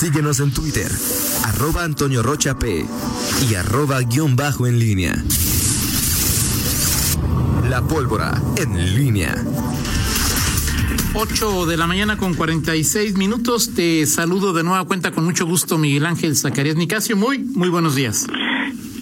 Síguenos 0.00 0.40
en 0.40 0.50
Twitter, 0.50 0.90
arroba 1.44 1.84
Antonio 1.84 2.22
Rocha 2.22 2.58
P 2.58 2.86
y 3.50 3.54
arroba 3.54 4.00
guion 4.00 4.34
bajo 4.34 4.66
en 4.66 4.78
línea. 4.78 5.14
La 7.68 7.82
pólvora 7.82 8.32
en 8.56 8.94
línea. 8.96 9.34
8 11.12 11.66
de 11.66 11.76
la 11.76 11.86
mañana 11.86 12.16
con 12.16 12.32
46 12.32 13.18
minutos. 13.18 13.74
Te 13.74 14.06
saludo 14.06 14.54
de 14.54 14.62
nueva 14.62 14.86
cuenta 14.86 15.10
con 15.10 15.26
mucho 15.26 15.44
gusto, 15.44 15.76
Miguel 15.76 16.06
Ángel 16.06 16.34
Zacarías 16.34 16.76
Nicasio. 16.76 17.14
Muy, 17.14 17.40
muy 17.40 17.68
buenos 17.68 17.94
días. 17.94 18.26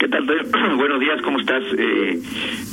¿Qué 0.00 0.08
tal? 0.08 0.26
Buenos 0.78 0.98
días, 0.98 1.22
¿cómo 1.22 1.38
estás? 1.38 1.62
Eh, 1.78 2.20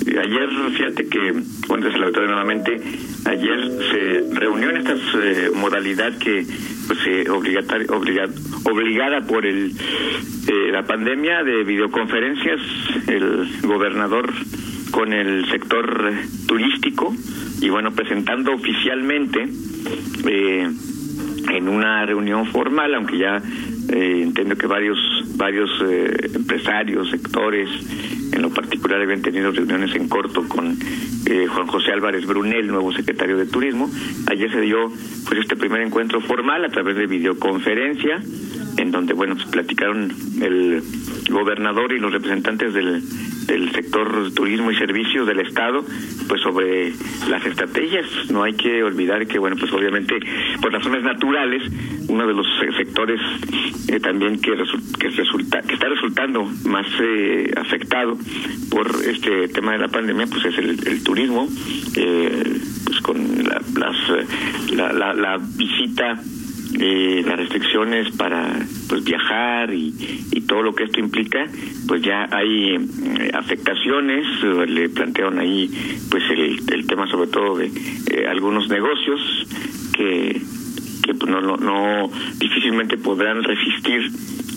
ayer, 0.08 0.50
fíjate 0.76 1.08
que, 1.08 1.44
bueno, 1.68 1.92
se 1.92 1.98
la 2.00 2.10
nuevamente, 2.10 2.82
ayer 3.26 3.72
se 3.92 4.36
reunió 4.36 4.72
en 4.72 4.78
esta 4.78 4.94
eh, 4.94 5.52
modalidad 5.56 6.18
que 6.18 6.46
pues 6.88 7.00
eh, 7.08 7.26
obligada 7.30 9.22
por 9.22 9.46
el 9.46 9.72
eh, 10.48 10.72
la 10.72 10.84
pandemia 10.84 11.44
de 11.44 11.64
videoconferencias, 11.64 12.62
el 13.08 13.48
gobernador 13.64 14.32
con 14.92 15.12
el 15.12 15.50
sector 15.50 16.14
turístico 16.48 17.14
y 17.62 17.70
bueno, 17.70 17.92
presentando 17.92 18.54
oficialmente 18.54 19.48
eh, 20.28 20.70
en 21.52 21.70
una 21.70 22.06
reunión 22.06 22.46
formal, 22.48 22.94
aunque 22.96 23.18
ya 23.18 23.42
eh, 23.90 24.22
entiendo 24.24 24.56
que 24.56 24.68
varios 24.68 24.98
varios 25.36 25.70
eh, 25.86 26.30
empresarios, 26.34 27.10
sectores, 27.10 27.70
en 28.32 28.42
lo 28.42 28.50
particular 28.50 29.02
habían 29.02 29.22
tenido 29.22 29.52
reuniones 29.52 29.96
en 29.96 30.08
corto 30.08 30.48
con 30.48 30.78
eh, 31.26 31.48
Juan 31.48 31.68
José 31.68 31.92
Álvarez 31.92 32.26
Brunel, 32.26 32.68
nuevo 32.68 32.92
secretario 32.94 33.38
de 33.38 33.46
Turismo. 33.46 33.90
Ayer 34.28 34.52
se 34.52 34.62
dio 34.62 34.92
pues 35.28 35.40
este 35.40 35.56
primer 35.56 35.82
encuentro 35.82 36.22
formal 36.22 36.64
a 36.66 36.70
través 36.70 36.96
de 36.96 37.08
videoconferencia, 37.08 38.22
en 38.78 38.92
donde 38.92 39.14
bueno 39.14 39.36
pues 39.36 39.48
platicaron 39.48 40.12
el 40.42 40.84
gobernador 41.30 41.94
y 41.94 42.00
los 42.00 42.12
representantes 42.12 42.74
del 42.74 43.02
del 43.46 43.72
sector 43.72 44.32
turismo 44.34 44.72
y 44.72 44.76
servicios 44.76 45.28
del 45.28 45.40
Estado, 45.40 45.84
pues 46.28 46.42
sobre 46.42 46.94
las 47.30 47.46
estrategias. 47.46 48.06
No 48.32 48.44
hay 48.44 48.54
que 48.54 48.84
olvidar 48.84 49.28
que, 49.28 49.40
bueno, 49.40 49.56
pues 49.58 49.72
obviamente 49.74 50.20
por 50.62 50.72
razones 50.72 51.04
naturales, 51.04 51.64
uno 52.08 52.28
de 52.28 52.34
los 52.34 52.48
sectores 52.78 53.20
eh, 53.88 54.00
también 54.00 54.40
que, 54.40 54.52
que, 55.00 55.10
resulta, 55.10 55.62
que 55.62 55.74
está 55.74 55.90
resultando 55.90 56.46
más 56.66 56.88
eh, 57.02 57.52
afectado 57.58 58.18
por 58.70 58.88
este 59.06 59.48
tema 59.50 59.74
de 59.74 59.80
la 59.80 59.88
pandemia, 59.88 60.28
pues 60.28 60.46
es 60.46 60.58
el, 60.58 61.04
turismo, 61.04 61.48
eh, 61.96 62.60
pues 62.86 63.00
con 63.02 63.18
la, 63.44 63.62
las, 63.78 63.96
la, 64.72 64.94
la, 64.94 65.14
la 65.14 65.38
visita 65.38 66.20
eh, 66.80 67.24
las 67.26 67.38
restricciones 67.38 68.12
para 68.18 68.60
pues 68.90 69.04
viajar 69.04 69.74
y, 69.74 69.94
todo 70.48 70.62
lo 70.62 70.76
que 70.76 70.84
esto 70.84 71.00
implica 71.00 71.48
pues 71.88 72.04
ya 72.04 72.28
hay 72.32 72.76
eh, 72.76 73.32
afectaciones 73.34 74.28
le 74.68 74.90
plantearon 74.90 75.40
ahí 75.40 75.68
pues 76.12 76.24
el, 76.30 76.62
el 76.72 76.86
tema 76.86 77.08
sobre 77.08 77.28
todo 77.32 77.58
de 77.58 77.72
eh, 78.12 78.28
algunos 78.28 78.70
negocios 78.70 79.20
que 79.92 80.40
que 81.04 81.14
pues, 81.16 81.32
no, 81.32 81.42
no, 81.42 81.58
no 81.58 82.12
difícilmente 82.38 82.98
podrán 82.98 83.44
resistir 83.44 84.12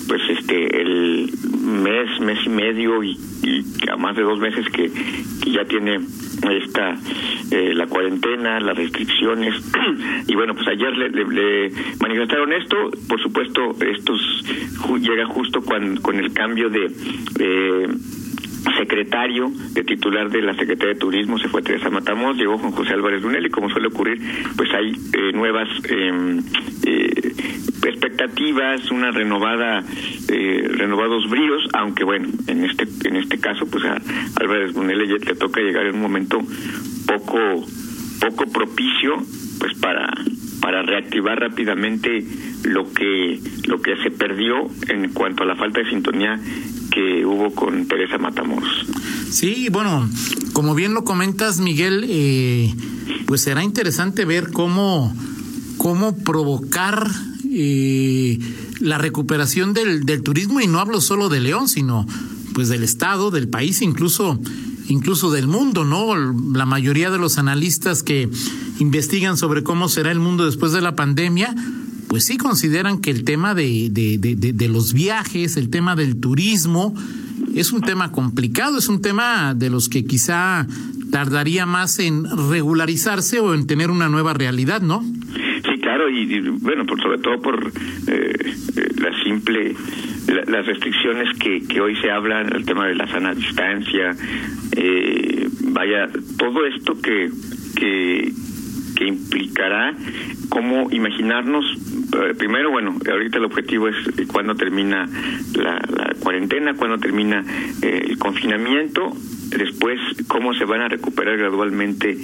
pues 0.08 0.20
este 0.28 0.78
el 0.78 1.32
mes 1.62 2.20
mes 2.20 2.38
y 2.44 2.50
medio 2.50 3.02
y, 3.02 3.18
y 3.42 3.90
a 3.90 3.96
más 3.96 4.14
de 4.14 4.22
dos 4.22 4.38
meses 4.38 4.66
que, 4.68 4.90
que 5.42 5.50
ya 5.50 5.64
tiene 5.64 6.00
esta 6.52 6.94
eh, 7.50 7.74
la 7.74 7.86
cuarentena, 7.86 8.60
las 8.60 8.76
restricciones. 8.76 9.54
Y 10.26 10.34
bueno 10.34 10.54
pues 10.54 10.68
ayer 10.68 10.94
le, 10.96 11.08
le, 11.10 11.72
manifestaron 12.00 12.52
esto, 12.52 12.76
por 13.08 13.20
supuesto 13.22 13.74
estos 13.80 14.44
llega 15.00 15.26
justo 15.26 15.62
con, 15.62 15.96
con 15.96 16.18
el 16.18 16.32
cambio 16.32 16.68
de 16.68 16.88
secretario 18.76 19.50
de 19.72 19.84
titular 19.84 20.30
de 20.30 20.42
la 20.42 20.54
Secretaría 20.54 20.94
de 20.94 21.00
Turismo 21.00 21.38
se 21.38 21.48
fue 21.48 21.62
Teresa 21.62 21.90
Matamos, 21.90 22.36
llegó 22.36 22.58
Juan 22.58 22.72
José 22.72 22.92
Álvarez 22.94 23.22
Lunel 23.22 23.46
y 23.46 23.50
como 23.50 23.68
suele 23.70 23.88
ocurrir, 23.88 24.20
pues 24.56 24.72
hay 24.72 24.92
eh, 24.92 25.32
nuevas 25.32 25.68
eh, 25.88 26.40
eh, 26.84 27.17
expectativas, 27.82 28.90
una 28.90 29.10
renovada, 29.10 29.84
eh, 30.28 30.68
renovados 30.68 31.28
bríos, 31.28 31.62
aunque 31.74 32.04
bueno, 32.04 32.28
en 32.46 32.64
este 32.64 32.86
en 33.08 33.16
este 33.16 33.38
caso, 33.38 33.66
pues 33.66 33.84
a 33.84 34.00
Álvarez 34.40 34.74
Lunel 34.74 34.98
le, 34.98 35.18
le 35.18 35.34
toca 35.34 35.60
llegar 35.60 35.86
en 35.86 35.96
un 35.96 36.02
momento 36.02 36.38
poco 37.06 37.38
poco 38.20 38.44
propicio, 38.52 39.16
pues 39.60 39.74
para 39.78 40.12
para 40.60 40.82
reactivar 40.82 41.38
rápidamente 41.38 42.24
lo 42.64 42.92
que 42.92 43.40
lo 43.66 43.80
que 43.80 43.96
se 44.02 44.10
perdió 44.10 44.68
en 44.88 45.10
cuanto 45.12 45.44
a 45.44 45.46
la 45.46 45.56
falta 45.56 45.80
de 45.80 45.90
sintonía 45.90 46.38
que 46.90 47.24
hubo 47.24 47.54
con 47.54 47.86
Teresa 47.86 48.18
Matamoros. 48.18 48.86
Sí, 49.30 49.68
bueno, 49.70 50.08
como 50.52 50.74
bien 50.74 50.94
lo 50.94 51.04
comentas, 51.04 51.60
Miguel, 51.60 52.04
eh, 52.08 52.74
pues 53.26 53.42
será 53.42 53.62
interesante 53.62 54.24
ver 54.24 54.50
cómo, 54.52 55.14
cómo 55.76 56.16
provocar 56.16 57.06
la 58.80 58.98
recuperación 58.98 59.72
del, 59.74 60.04
del 60.04 60.22
turismo, 60.22 60.60
y 60.60 60.66
no 60.66 60.80
hablo 60.80 61.00
solo 61.00 61.28
de 61.28 61.40
León, 61.40 61.68
sino 61.68 62.06
pues 62.54 62.68
del 62.68 62.82
Estado, 62.82 63.30
del 63.30 63.48
país, 63.48 63.82
incluso 63.82 64.40
incluso 64.88 65.30
del 65.30 65.46
mundo, 65.46 65.84
¿no? 65.84 66.16
La 66.16 66.66
mayoría 66.66 67.10
de 67.10 67.18
los 67.18 67.38
analistas 67.38 68.02
que 68.02 68.28
investigan 68.78 69.36
sobre 69.36 69.62
cómo 69.62 69.88
será 69.88 70.10
el 70.10 70.18
mundo 70.18 70.46
después 70.46 70.72
de 70.72 70.80
la 70.80 70.96
pandemia, 70.96 71.54
pues 72.08 72.24
sí 72.24 72.38
consideran 72.38 72.98
que 72.98 73.10
el 73.10 73.24
tema 73.24 73.54
de, 73.54 73.90
de, 73.90 74.68
los 74.68 74.94
viajes, 74.94 75.56
el 75.56 75.68
tema 75.68 75.94
del 75.94 76.16
turismo, 76.16 76.94
es 77.54 77.72
un 77.72 77.82
tema 77.82 78.12
complicado, 78.12 78.78
es 78.78 78.88
un 78.88 79.02
tema 79.02 79.54
de 79.54 79.70
los 79.70 79.88
que 79.88 80.04
quizá 80.04 80.66
tardaría 81.10 81.66
más 81.66 81.98
en 81.98 82.24
regularizarse 82.50 83.40
o 83.40 83.54
en 83.54 83.66
tener 83.66 83.90
una 83.90 84.08
nueva 84.08 84.32
realidad, 84.32 84.80
¿no? 84.80 85.04
Claro, 85.88 86.10
y, 86.10 86.40
bueno, 86.60 86.84
por, 86.84 87.00
sobre 87.00 87.16
todo 87.16 87.40
por 87.40 87.72
eh, 88.08 88.54
la 89.00 89.22
simple, 89.24 89.74
las 90.46 90.66
restricciones 90.66 91.34
que, 91.38 91.66
que 91.66 91.80
hoy 91.80 91.96
se 91.96 92.10
hablan, 92.10 92.54
el 92.54 92.66
tema 92.66 92.86
de 92.88 92.94
la 92.94 93.06
sana 93.06 93.32
distancia, 93.32 94.14
eh, 94.76 95.48
vaya, 95.62 96.10
todo 96.36 96.66
esto 96.66 97.00
que, 97.00 97.30
que, 97.74 98.30
que 98.96 99.06
implicará 99.06 99.94
cómo 100.50 100.90
imaginarnos 100.90 101.64
eh, 102.12 102.34
primero, 102.36 102.70
bueno, 102.70 102.94
ahorita 103.10 103.38
el 103.38 103.44
objetivo 103.44 103.88
es 103.88 103.96
eh, 104.18 104.26
cuándo 104.30 104.54
termina 104.56 105.08
la, 105.54 105.80
la 105.88 106.14
cuarentena, 106.20 106.74
cuándo 106.74 106.98
termina 106.98 107.42
eh, 107.80 108.08
el 108.10 108.18
confinamiento, 108.18 109.10
después 109.50 109.98
cómo 110.26 110.54
se 110.54 110.64
van 110.64 110.82
a 110.82 110.88
recuperar 110.88 111.36
gradualmente 111.38 112.16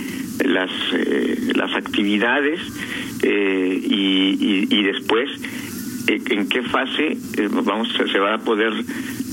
las 0.44 0.70
eh, 0.92 1.52
las 1.54 1.74
actividades 1.74 2.60
eh, 3.22 3.80
y, 3.82 4.36
y, 4.40 4.66
y, 4.70 4.82
después 4.82 5.30
eh, 6.08 6.20
en 6.30 6.48
qué 6.48 6.62
fase 6.62 7.16
vamos 7.64 7.88
se 8.12 8.18
va 8.18 8.34
a 8.34 8.38
poder 8.38 8.72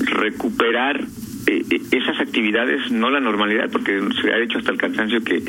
recuperar 0.06 1.04
esas 1.46 2.20
actividades, 2.20 2.90
no 2.90 3.10
la 3.10 3.20
normalidad, 3.20 3.70
porque 3.70 4.00
se 4.20 4.32
ha 4.32 4.38
hecho 4.38 4.58
hasta 4.58 4.72
el 4.72 4.78
cansancio 4.78 5.22
que, 5.22 5.42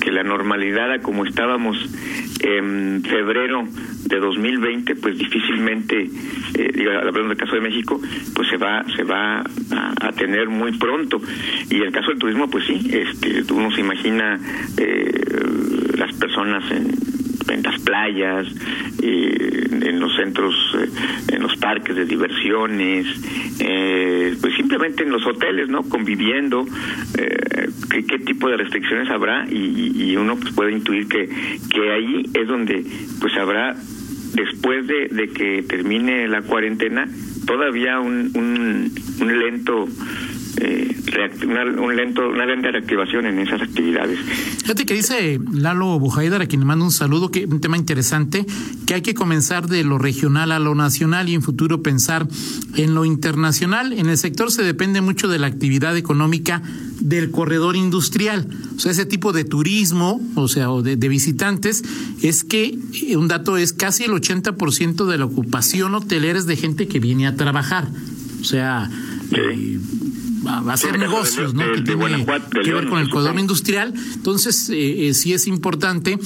que 0.00 0.10
la 0.10 0.22
normalidad, 0.22 1.00
como 1.02 1.24
estábamos 1.24 1.76
en 2.40 3.02
febrero 3.04 3.64
de 4.04 4.18
2020 4.18 4.96
pues 4.96 5.16
difícilmente 5.16 6.10
eh, 6.54 6.70
digo, 6.74 6.90
hablando 6.90 7.28
del 7.28 7.36
caso 7.36 7.54
de 7.54 7.60
México 7.60 8.00
pues 8.34 8.48
se 8.48 8.56
va 8.56 8.84
se 8.96 9.04
va 9.04 9.40
a, 9.40 9.94
a, 10.00 10.12
tener 10.12 10.48
muy 10.48 10.76
pronto. 10.76 11.20
Y 11.70 11.76
el 11.76 11.92
caso 11.92 12.10
del 12.10 12.18
turismo 12.18 12.48
pues 12.50 12.66
sí 12.66 12.90
este 12.92 13.52
uno 13.52 13.70
se 13.70 13.80
imagina 13.80 14.38
eh, 14.76 15.12
las 15.96 16.12
personas 16.14 16.64
en 16.70 17.01
en 17.48 17.62
las 17.62 17.80
playas, 17.80 18.46
eh, 19.02 19.66
en 19.70 20.00
los 20.00 20.14
centros, 20.16 20.54
eh, 20.78 21.34
en 21.34 21.42
los 21.42 21.56
parques 21.56 21.96
de 21.96 22.04
diversiones, 22.04 23.06
eh, 23.60 24.36
pues 24.40 24.54
simplemente 24.56 25.02
en 25.02 25.10
los 25.10 25.26
hoteles, 25.26 25.68
¿no? 25.68 25.82
Conviviendo, 25.82 26.66
eh, 27.18 27.68
¿qué, 27.90 28.04
qué, 28.04 28.18
tipo 28.18 28.48
de 28.48 28.56
restricciones 28.56 29.10
habrá 29.10 29.46
y, 29.50 29.92
y 30.10 30.16
uno 30.16 30.36
pues 30.36 30.52
puede 30.54 30.72
intuir 30.72 31.08
que, 31.08 31.28
que 31.70 31.92
ahí 31.92 32.24
es 32.34 32.46
donde 32.46 32.84
pues 33.20 33.34
habrá 33.36 33.74
después 34.34 34.86
de, 34.86 35.08
de 35.08 35.28
que 35.28 35.62
termine 35.62 36.26
la 36.28 36.42
cuarentena 36.42 37.06
todavía 37.46 38.00
un, 38.00 38.30
un, 38.34 38.92
un 39.20 39.38
lento 39.38 39.86
eh, 40.60 40.96
una, 41.46 41.64
un 41.64 41.96
lento, 41.96 42.28
una 42.28 42.46
lenta 42.46 42.70
reactivación 42.70 43.26
en 43.26 43.38
esas 43.38 43.62
actividades. 43.62 44.18
Fíjate 44.62 44.86
que 44.86 44.94
dice 44.94 45.40
Lalo 45.52 45.98
Bujaidar, 45.98 46.42
a 46.42 46.46
quien 46.46 46.60
le 46.60 46.66
mando 46.66 46.84
un 46.84 46.90
saludo, 46.90 47.30
que 47.30 47.46
un 47.46 47.60
tema 47.60 47.76
interesante, 47.76 48.46
que 48.86 48.94
hay 48.94 49.02
que 49.02 49.14
comenzar 49.14 49.66
de 49.66 49.84
lo 49.84 49.98
regional 49.98 50.52
a 50.52 50.58
lo 50.58 50.74
nacional 50.74 51.28
y 51.28 51.34
en 51.34 51.42
futuro 51.42 51.82
pensar 51.82 52.26
en 52.76 52.94
lo 52.94 53.04
internacional. 53.04 53.92
En 53.92 54.08
el 54.08 54.18
sector 54.18 54.50
se 54.50 54.62
depende 54.62 55.00
mucho 55.00 55.28
de 55.28 55.38
la 55.38 55.46
actividad 55.46 55.96
económica 55.96 56.62
del 57.00 57.30
corredor 57.30 57.76
industrial. 57.76 58.46
O 58.76 58.78
sea, 58.78 58.92
ese 58.92 59.06
tipo 59.06 59.32
de 59.32 59.44
turismo, 59.44 60.20
o 60.34 60.48
sea, 60.48 60.70
o 60.70 60.82
de, 60.82 60.96
visitantes, 61.08 61.82
es 62.22 62.44
que 62.44 62.78
eh, 63.02 63.16
un 63.16 63.28
dato 63.28 63.56
es 63.56 63.72
casi 63.72 64.04
el 64.04 64.12
80% 64.12 65.06
de 65.06 65.18
la 65.18 65.24
ocupación 65.24 65.94
hotelera 65.94 66.38
es 66.38 66.46
de 66.46 66.56
gente 66.56 66.88
que 66.88 67.00
viene 67.00 67.26
a 67.26 67.36
trabajar. 67.36 67.88
O 68.40 68.44
sea, 68.44 68.90
eh, 69.32 69.78
a 70.46 70.72
hacer 70.72 70.98
negocios, 70.98 71.54
¿no? 71.54 71.62
que 71.72 71.82
tiene 71.82 72.26
que 72.64 72.74
ver 72.74 72.88
con 72.88 73.00
el 73.00 73.08
corredor 73.08 73.38
industrial. 73.38 73.94
Entonces, 74.14 74.68
eh, 74.70 75.08
eh, 75.08 75.14
sí 75.14 75.32
es 75.32 75.46
importante 75.46 76.18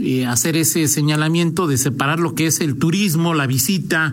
eh, 0.00 0.26
hacer 0.26 0.56
ese 0.56 0.88
señalamiento 0.88 1.66
de 1.66 1.78
separar 1.78 2.20
lo 2.20 2.34
que 2.34 2.46
es 2.46 2.60
el 2.60 2.76
turismo, 2.76 3.34
la 3.34 3.46
visita, 3.46 4.12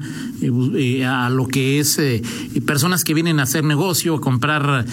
a 1.07 1.29
lo 1.29 1.47
que 1.47 1.79
es 1.79 1.99
personas 2.65 3.03
que 3.03 3.13
vienen 3.13 3.39
a 3.39 3.43
hacer 3.43 3.63
negocio, 3.63 4.15
a 4.15 4.21
comprar 4.21 4.85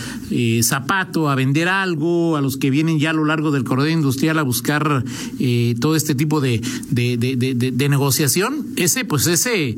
zapato, 0.62 1.28
a 1.28 1.34
vender 1.34 1.68
algo, 1.68 2.36
a 2.36 2.40
los 2.40 2.56
que 2.56 2.70
vienen 2.70 2.98
ya 2.98 3.10
a 3.10 3.12
lo 3.12 3.24
largo 3.24 3.50
del 3.50 3.64
corredor 3.64 3.90
industrial 3.90 4.38
a 4.38 4.42
buscar 4.42 5.04
todo 5.80 5.96
este 5.96 6.14
tipo 6.14 6.40
de, 6.40 6.60
de, 6.90 7.16
de, 7.16 7.36
de 7.72 7.88
negociación. 7.88 8.66
Ese, 8.76 9.04
pues 9.04 9.26
ese, 9.26 9.76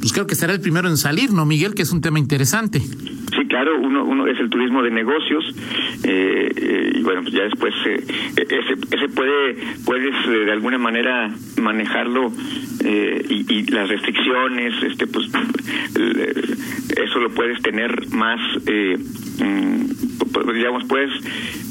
pues 0.00 0.12
creo 0.12 0.26
que 0.26 0.34
será 0.34 0.52
el 0.52 0.60
primero 0.60 0.88
en 0.88 0.96
salir, 0.96 1.32
¿no, 1.32 1.46
Miguel? 1.46 1.74
Que 1.74 1.82
es 1.82 1.92
un 1.92 2.00
tema 2.00 2.18
interesante. 2.18 2.80
Sí, 2.80 3.41
claro, 3.52 3.78
uno, 3.78 4.02
uno 4.04 4.26
es 4.26 4.40
el 4.40 4.48
turismo 4.48 4.82
de 4.82 4.90
negocios 4.90 5.44
eh, 6.04 6.50
eh, 6.56 6.92
y 6.94 7.02
bueno, 7.02 7.20
pues 7.20 7.34
ya 7.34 7.42
después 7.42 7.74
eh, 7.84 8.02
ese, 8.36 8.96
ese 8.96 9.08
puede 9.10 9.56
puedes 9.84 10.14
de 10.26 10.50
alguna 10.50 10.78
manera 10.78 11.30
manejarlo 11.60 12.32
y, 12.82 13.54
y, 13.54 13.66
las 13.66 13.90
restricciones, 13.90 14.82
este 14.82 15.06
pues 15.06 15.26
eso 16.96 17.18
lo 17.20 17.28
puedes 17.34 17.60
tener 17.60 18.08
más 18.08 18.40
mm, 18.64 20.31
digamos 20.54 20.84
puedes 20.84 21.10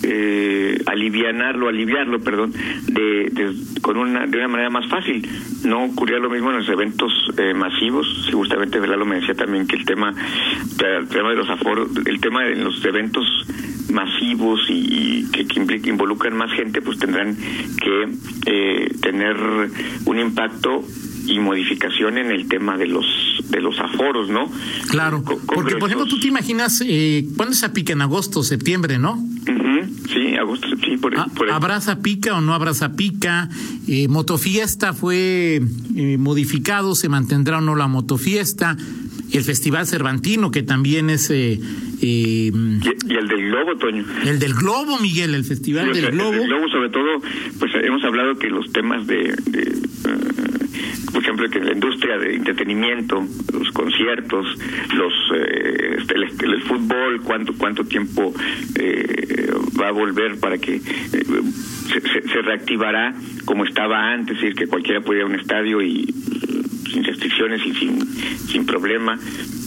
eh, 0.03 0.81
alivianarlo, 0.85 1.67
aliviarlo, 1.67 2.19
perdón, 2.19 2.53
de, 2.87 3.55
con 3.81 3.97
una 3.97 4.25
de 4.25 4.37
una 4.37 4.47
manera 4.47 4.69
más 4.69 4.87
fácil. 4.87 5.27
No 5.65 5.85
ocurría 5.85 6.17
lo 6.17 6.29
mismo 6.29 6.51
en 6.51 6.57
los 6.57 6.69
eventos 6.69 7.11
eh, 7.37 7.53
masivos. 7.53 8.07
Si 8.25 8.31
justamente 8.31 8.79
lo 8.79 9.05
me 9.05 9.15
decía 9.15 9.35
también 9.35 9.67
que 9.67 9.75
el 9.75 9.85
tema, 9.85 10.13
el 10.13 11.07
tema 11.07 11.29
de 11.29 11.35
los 11.35 11.49
aforos, 11.49 11.89
el 12.05 12.19
tema 12.19 12.43
de 12.43 12.55
los 12.55 12.83
eventos 12.85 13.25
masivos 13.91 14.61
y, 14.69 15.29
que, 15.31 15.45
que, 15.45 15.89
involucran 15.89 16.35
más 16.35 16.51
gente, 16.53 16.81
pues 16.81 16.97
tendrán 16.97 17.35
que 17.35 18.07
eh, 18.45 18.89
tener 19.01 19.37
un 20.05 20.19
impacto 20.19 20.83
y 21.27 21.39
modificación 21.39 22.17
en 22.17 22.31
el 22.31 22.47
tema 22.47 22.77
de 22.77 22.87
los 22.87 23.05
de 23.49 23.61
los 23.61 23.79
aforos, 23.79 24.29
¿no? 24.29 24.51
Claro, 24.89 25.23
porque 25.23 25.75
por 25.75 25.89
ejemplo 25.89 26.07
tú 26.07 26.19
te 26.19 26.27
imaginas 26.27 26.83
eh, 26.85 27.25
cuándo 27.37 27.55
se 27.55 27.65
apica 27.65 27.93
en 27.93 28.01
agosto, 28.01 28.43
septiembre, 28.43 28.99
¿no? 28.99 29.19
Sí, 30.13 30.35
agosto, 30.35 30.67
sí, 30.83 30.97
por, 30.97 31.17
ah, 31.17 31.27
¿Habrá 31.51 31.79
pica 32.01 32.35
o 32.35 32.41
no 32.41 32.53
habrá 32.53 32.73
pica? 32.95 33.49
Eh, 33.87 34.07
motofiesta 34.07 34.93
fue 34.93 35.61
eh, 35.95 36.17
modificado, 36.17 36.95
se 36.95 37.07
mantendrá 37.07 37.59
o 37.59 37.61
no 37.61 37.75
la 37.75 37.87
motofiesta. 37.87 38.75
El 39.31 39.43
Festival 39.43 39.87
Cervantino, 39.87 40.51
que 40.51 40.63
también 40.63 41.09
es... 41.09 41.29
Eh, 41.29 41.59
eh 42.01 42.51
y, 42.51 43.13
el 43.13 43.27
del 43.27 43.45
Globo, 43.47 43.77
Toño. 43.77 44.03
El 44.25 44.39
del 44.39 44.53
Globo, 44.53 44.99
Miguel, 44.99 45.33
el 45.33 45.45
Festival 45.45 45.93
del 45.93 46.11
Globo. 46.11 46.33
El 46.33 46.39
del 46.39 46.47
Globo, 46.47 46.67
sobre 46.67 46.89
todo, 46.89 47.21
pues 47.57 47.71
hemos 47.81 48.03
hablado 48.03 48.37
que 48.37 48.49
los 48.49 48.69
temas 48.73 49.07
de 49.07 49.33
por 51.11 51.21
ejemplo, 51.21 51.49
que 51.49 51.59
la 51.59 51.73
industria 51.73 52.17
de 52.17 52.35
entretenimiento, 52.35 53.23
los 53.53 53.71
conciertos, 53.71 54.47
los 54.93 55.13
eh, 55.35 55.97
este, 55.99 56.15
el, 56.15 56.61
fútbol, 56.63 57.21
cuánto 57.23 57.53
cuánto 57.57 57.83
tiempo 57.83 58.33
eh, 58.75 59.51
va 59.79 59.89
a 59.89 59.91
volver 59.91 60.39
para 60.39 60.57
que 60.57 60.75
eh, 60.75 60.81
se, 61.87 62.41
reactivará 62.41 63.13
como 63.45 63.65
estaba 63.65 64.11
antes, 64.11 64.37
es 64.37 64.41
decir, 64.41 64.55
que 64.55 64.67
cualquiera 64.67 65.01
pudiera 65.01 65.27
ir 65.27 65.31
a 65.31 65.35
un 65.35 65.39
estadio 65.39 65.81
y 65.81 66.05
sin 66.91 67.03
restricciones 67.03 67.65
y 67.65 67.73
sin, 67.73 68.01
sin 68.47 68.65
problema 68.65 69.17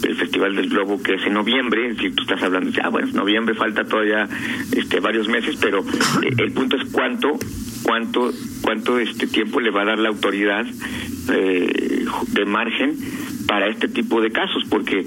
el 0.02 0.16
Festival 0.16 0.54
del 0.54 0.68
Globo 0.68 1.02
que 1.02 1.14
es 1.14 1.26
en 1.26 1.34
noviembre, 1.34 1.90
es 1.90 1.96
decir, 1.96 2.14
tú 2.14 2.22
estás 2.22 2.42
hablando, 2.42 2.70
ya 2.70 2.88
bueno, 2.88 3.08
noviembre 3.12 3.54
falta 3.54 3.84
todavía 3.84 4.28
este 4.72 5.00
varios 5.00 5.28
meses, 5.28 5.56
pero 5.60 5.84
el 6.22 6.52
punto 6.52 6.76
es 6.76 6.84
cuánto 6.90 7.38
cuánto 7.84 8.32
cuánto 8.62 8.98
este 8.98 9.26
tiempo 9.28 9.60
le 9.60 9.70
va 9.70 9.82
a 9.82 9.84
dar 9.84 9.98
la 9.98 10.08
autoridad 10.08 10.66
eh, 11.32 12.04
de 12.32 12.44
margen 12.44 12.96
para 13.46 13.68
este 13.68 13.88
tipo 13.88 14.20
de 14.20 14.30
casos, 14.30 14.64
porque 14.68 15.00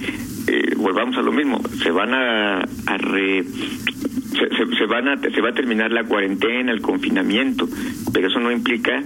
eh, 0.48 0.74
volvamos 0.78 1.18
a 1.18 1.22
lo 1.22 1.32
mismo, 1.32 1.62
se 1.84 1.92
van 1.92 2.14
a, 2.14 2.60
a 2.62 2.98
se, 4.78 4.86
van 4.88 5.08
a 5.10 5.20
se 5.20 5.42
va 5.42 5.50
a 5.50 5.54
terminar 5.54 5.92
la 5.92 6.04
cuarentena, 6.04 6.72
el 6.72 6.82
confinamiento, 6.82 7.68
pero 8.14 8.28
eso 8.28 8.40
no 8.40 8.52
implica 8.52 9.04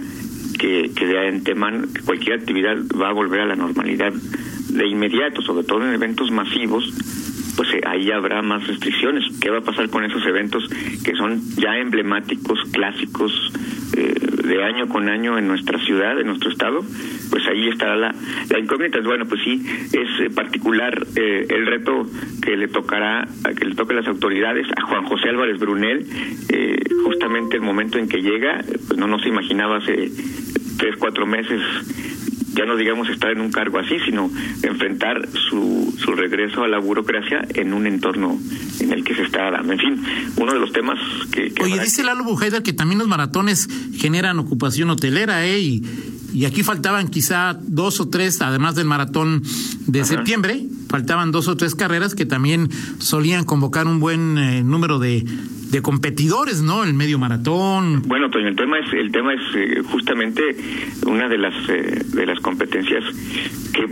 que, 0.58 0.90
que 0.94 1.06
de 1.06 1.28
antemano 1.28 1.88
cualquier 2.04 2.40
actividad 2.40 2.76
va 3.00 3.08
a 3.08 3.12
volver 3.12 3.40
a 3.40 3.46
la 3.46 3.56
normalidad 3.56 4.12
de 4.12 4.86
inmediato, 4.86 5.42
sobre 5.42 5.64
todo 5.64 5.82
en 5.86 5.94
eventos 5.94 6.30
masivos, 6.30 6.84
pues 7.56 7.72
eh, 7.74 7.80
ahí 7.86 8.10
habrá 8.10 8.42
más 8.42 8.66
restricciones. 8.66 9.24
¿Qué 9.40 9.50
va 9.50 9.58
a 9.58 9.62
pasar 9.62 9.88
con 9.90 10.04
esos 10.04 10.24
eventos 10.26 10.68
que 11.04 11.14
son 11.14 11.40
ya 11.56 11.76
emblemáticos, 11.76 12.58
clásicos, 12.72 13.32
eh, 13.96 14.14
de 14.44 14.64
año 14.64 14.88
con 14.88 15.08
año 15.08 15.38
en 15.38 15.46
nuestra 15.46 15.78
ciudad, 15.84 16.18
en 16.20 16.26
nuestro 16.26 16.50
estado? 16.50 16.80
Pues 17.30 17.46
ahí 17.46 17.68
estará 17.68 17.96
la, 17.96 18.14
la 18.50 18.58
incógnita. 18.58 19.00
Bueno, 19.00 19.26
pues 19.26 19.42
sí, 19.42 19.62
es 19.92 20.20
eh, 20.20 20.30
particular 20.30 21.06
el 21.16 21.66
reto 21.66 22.06
que 22.42 22.56
le 22.56 22.68
tocará, 22.68 23.26
que 23.56 23.64
le 23.64 23.74
toque 23.74 23.94
las 23.94 24.06
autoridades, 24.06 24.66
a 24.76 24.82
Juan 24.82 25.04
José 25.04 25.28
Álvarez 25.28 25.58
Brunel, 25.58 26.06
justamente 27.04 27.56
el 27.56 27.62
momento 27.62 27.98
en 27.98 28.08
que 28.08 28.22
llega, 28.22 28.62
pues 28.86 28.98
no, 28.98 29.06
no 29.06 29.18
se 29.18 29.28
imaginaba 29.28 29.78
hace 29.78 30.10
tres, 30.78 30.96
cuatro 30.98 31.26
meses 31.26 31.60
ya 32.54 32.64
no 32.66 32.76
digamos 32.76 33.08
estar 33.08 33.30
en 33.30 33.40
un 33.40 33.50
cargo 33.50 33.78
así, 33.78 33.98
sino 34.04 34.30
enfrentar 34.62 35.28
su, 35.48 35.94
su 35.98 36.12
regreso 36.12 36.62
a 36.64 36.68
la 36.68 36.78
burocracia 36.78 37.46
en 37.54 37.72
un 37.72 37.86
entorno 37.86 38.38
en 38.80 38.92
el 38.92 39.04
que 39.04 39.14
se 39.14 39.22
está 39.22 39.50
dando. 39.50 39.72
En 39.72 39.78
fin, 39.78 40.04
uno 40.36 40.52
de 40.52 40.58
los 40.58 40.72
temas 40.72 40.98
que... 41.30 41.52
Oye, 41.62 41.78
dice 41.80 42.02
Lalo 42.02 42.24
Bujeda 42.24 42.62
que 42.62 42.72
también 42.72 42.98
los 42.98 43.08
maratones 43.08 43.68
generan 43.96 44.38
ocupación 44.38 44.90
hotelera, 44.90 45.46
¿eh? 45.46 45.58
Y, 45.58 45.82
y 46.32 46.44
aquí 46.44 46.62
faltaban 46.62 47.08
quizá 47.08 47.58
dos 47.60 48.00
o 48.00 48.08
tres, 48.08 48.40
además 48.42 48.74
del 48.74 48.86
maratón 48.86 49.42
de 49.86 50.04
septiembre, 50.04 50.66
faltaban 50.88 51.32
dos 51.32 51.48
o 51.48 51.56
tres 51.56 51.74
carreras 51.74 52.14
que 52.14 52.26
también 52.26 52.70
solían 52.98 53.44
convocar 53.44 53.86
un 53.86 54.00
buen 54.00 54.38
eh, 54.38 54.62
número 54.62 54.98
de 54.98 55.24
de 55.72 55.80
competidores, 55.80 56.60
¿no? 56.60 56.84
El 56.84 56.92
medio 56.92 57.18
maratón. 57.18 58.02
Bueno, 58.06 58.28
Toño, 58.28 58.48
el 58.48 58.56
tema 58.56 58.78
es 58.78 58.92
el 58.92 59.10
tema 59.10 59.32
es 59.32 59.40
eh, 59.56 59.82
justamente 59.90 60.42
una 61.06 61.28
de 61.30 61.38
las 61.38 61.54
eh, 61.70 62.04
de 62.08 62.26
las 62.26 62.38
competencias 62.40 63.02
que 63.72 63.88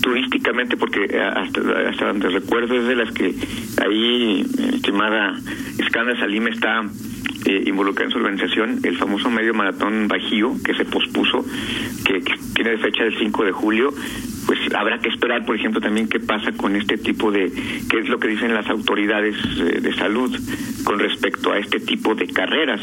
turísticamente, 0.00 0.76
porque 0.76 1.00
hasta, 1.18 1.60
hasta 1.88 2.06
donde 2.06 2.28
recuerdo 2.28 2.74
es 2.74 2.86
de 2.86 2.94
las 2.94 3.10
que 3.12 3.34
ahí, 3.82 4.46
estimada 4.74 5.34
Escanda 5.78 6.16
Salim 6.20 6.46
está 6.48 6.84
eh, 7.44 7.62
involucrada 7.66 8.06
en 8.06 8.12
su 8.12 8.18
organización, 8.18 8.80
el 8.82 8.96
famoso 8.96 9.30
medio 9.30 9.54
maratón 9.54 10.08
Bajío, 10.08 10.54
que 10.64 10.74
se 10.74 10.84
pospuso, 10.84 11.44
que, 12.04 12.20
que 12.20 12.34
tiene 12.54 12.78
fecha 12.78 13.04
del 13.04 13.16
5 13.18 13.44
de 13.44 13.52
julio, 13.52 13.92
pues 14.46 14.58
habrá 14.74 14.98
que 14.98 15.08
esperar, 15.08 15.44
por 15.44 15.56
ejemplo, 15.56 15.80
también 15.80 16.08
qué 16.08 16.20
pasa 16.20 16.52
con 16.52 16.76
este 16.76 16.98
tipo 16.98 17.30
de, 17.30 17.50
qué 17.88 17.98
es 17.98 18.08
lo 18.08 18.18
que 18.18 18.28
dicen 18.28 18.54
las 18.54 18.68
autoridades 18.68 19.36
eh, 19.58 19.80
de 19.80 19.94
salud 19.94 20.36
con 20.84 20.98
respecto 20.98 21.52
a 21.52 21.58
este 21.58 21.80
tipo 21.80 22.14
de 22.14 22.26
carreras. 22.26 22.80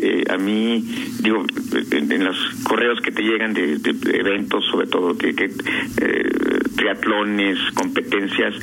Eh, 0.00 0.24
a 0.30 0.36
mí, 0.38 0.84
digo, 1.22 1.44
en, 1.90 2.24
los 2.24 2.36
correos 2.62 3.00
que 3.00 3.10
te 3.10 3.22
llegan 3.22 3.52
de, 3.52 3.78
eventos, 4.14 4.64
sobre 4.66 4.86
todo 4.86 5.16
que, 5.16 5.34
que 5.34 5.44
eh, 5.44 6.49
triatlones, 6.80 7.58
competencias, 7.74 8.54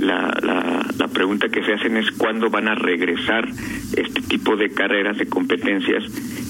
la, 0.00 0.32
la, 0.42 0.86
la 0.96 1.08
pregunta 1.08 1.50
que 1.50 1.62
se 1.62 1.74
hacen 1.74 1.98
es 1.98 2.10
cuándo 2.12 2.48
van 2.48 2.68
a 2.68 2.74
regresar 2.74 3.46
este 3.94 4.22
tipo 4.22 4.56
de 4.56 4.70
carreras, 4.70 5.18
de 5.18 5.26
competencias 5.26 6.04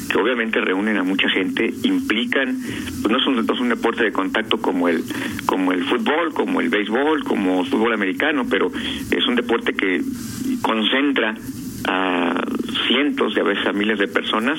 que 0.09 0.19
obviamente 0.19 0.61
reúnen 0.61 0.99
a 0.99 1.03
mucha 1.03 1.29
gente, 1.29 1.75
implican, 1.83 2.57
pues 3.03 3.11
no 3.11 3.19
es 3.19 3.27
un, 3.27 3.61
un 3.61 3.69
deporte 3.69 4.05
de 4.05 4.13
contacto 4.13 4.59
como 4.59 4.89
el, 4.89 5.03
como 5.47 5.73
el 5.73 5.85
fútbol, 5.85 6.33
como 6.33 6.61
el 6.61 6.69
béisbol, 6.69 7.25
como 7.25 7.63
el 7.63 7.67
fútbol 7.67 7.93
americano, 7.93 8.47
pero 8.49 8.71
es 9.11 9.27
un 9.27 9.35
deporte 9.35 9.75
que 9.75 10.03
concentra 10.63 11.35
a 11.89 12.45
cientos 12.87 13.35
de 13.35 13.41
a 13.41 13.45
veces 13.45 13.67
a 13.67 13.73
miles 13.73 13.99
de 13.99 14.09
personas 14.09 14.59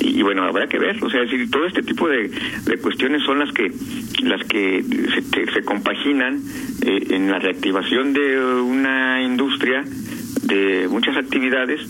y, 0.00 0.22
bueno 0.22 0.44
habrá 0.44 0.66
que 0.66 0.78
ver 0.78 1.02
o 1.02 1.10
sea 1.10 1.20
decir 1.22 1.50
todo 1.50 1.66
este 1.66 1.82
tipo 1.82 2.08
de, 2.08 2.28
de 2.28 2.78
cuestiones 2.78 3.22
son 3.22 3.38
las 3.38 3.52
que 3.52 3.72
las 4.22 4.42
que 4.44 4.82
se, 4.82 5.52
se 5.52 5.62
compaginan 5.62 6.40
eh, 6.86 7.06
en 7.10 7.30
la 7.30 7.38
reactivación 7.38 8.12
de 8.12 8.38
una 8.38 9.22
industria 9.22 9.84
de 10.42 10.88
muchas 10.88 11.16
actividades 11.16 11.80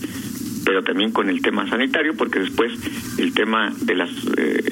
pero 0.65 0.83
también 0.83 1.11
con 1.11 1.29
el 1.29 1.41
tema 1.41 1.69
sanitario, 1.69 2.15
porque 2.17 2.39
después 2.39 2.73
el 3.19 3.33
tema 3.33 3.71
de 3.81 3.95
las 3.95 4.09
eh, 4.35 4.63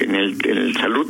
en, 0.00 0.14
el, 0.14 0.36
en 0.44 0.58
el 0.58 0.76
salud 0.76 1.06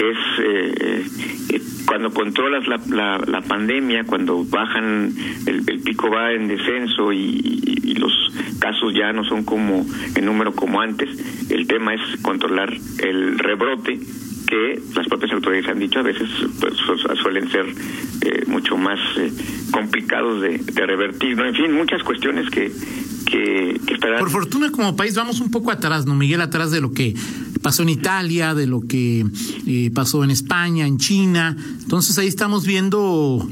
es 0.00 0.16
eh, 0.38 1.04
eh, 1.50 1.60
cuando 1.86 2.10
controlas 2.10 2.66
la, 2.66 2.80
la, 2.88 3.18
la 3.18 3.40
pandemia, 3.42 4.04
cuando 4.04 4.44
bajan, 4.44 5.12
el, 5.46 5.80
pico 5.80 6.08
va 6.08 6.32
en 6.32 6.48
descenso 6.48 7.12
y, 7.12 7.96
los 7.98 8.12
casos 8.60 8.94
ya 8.94 9.12
no 9.12 9.24
son 9.24 9.44
como 9.44 9.84
en 10.14 10.24
número 10.24 10.52
como 10.54 10.80
antes, 10.80 11.10
el 11.50 11.66
tema 11.66 11.92
es 11.94 12.00
controlar 12.22 12.72
el 13.02 13.38
rebrote 13.38 13.98
que 14.46 14.80
las 14.94 15.06
propias 15.08 15.32
autoridades 15.32 15.68
han 15.68 15.78
dicho 15.78 15.98
a 15.98 16.02
veces 16.02 16.28
pues, 16.60 16.74
suelen 17.22 17.50
ser 17.50 17.66
eh, 18.22 18.44
mucho 18.46 18.76
más 18.76 18.98
eh, 19.18 19.30
complicados 19.70 20.40
de, 20.40 20.58
de, 20.58 20.86
revertir, 20.86 21.36
¿no? 21.36 21.44
En 21.44 21.54
fin, 21.54 21.72
muchas 21.72 22.02
cuestiones 22.02 22.48
que, 22.50 22.72
que, 23.26 23.80
que 23.86 23.94
estarán... 23.94 24.18
Por 24.20 24.30
fortuna 24.30 24.70
como 24.70 24.96
país 24.96 25.14
vamos 25.14 25.40
un 25.40 25.50
poco 25.50 25.70
atrás, 25.70 26.06
¿no, 26.06 26.14
Miguel? 26.14 26.40
Atrás 26.40 26.70
de 26.70 26.80
lo 26.80 26.92
que 26.92 27.14
pasó 27.62 27.82
en 27.82 27.90
Italia, 27.90 28.54
de 28.54 28.66
lo 28.66 28.80
que 28.80 29.26
eh, 29.66 29.90
pasó 29.94 30.24
en 30.24 30.30
España, 30.30 30.86
en 30.86 30.98
China. 30.98 31.56
Entonces 31.82 32.18
ahí 32.18 32.28
estamos 32.28 32.66
viendo 32.66 33.48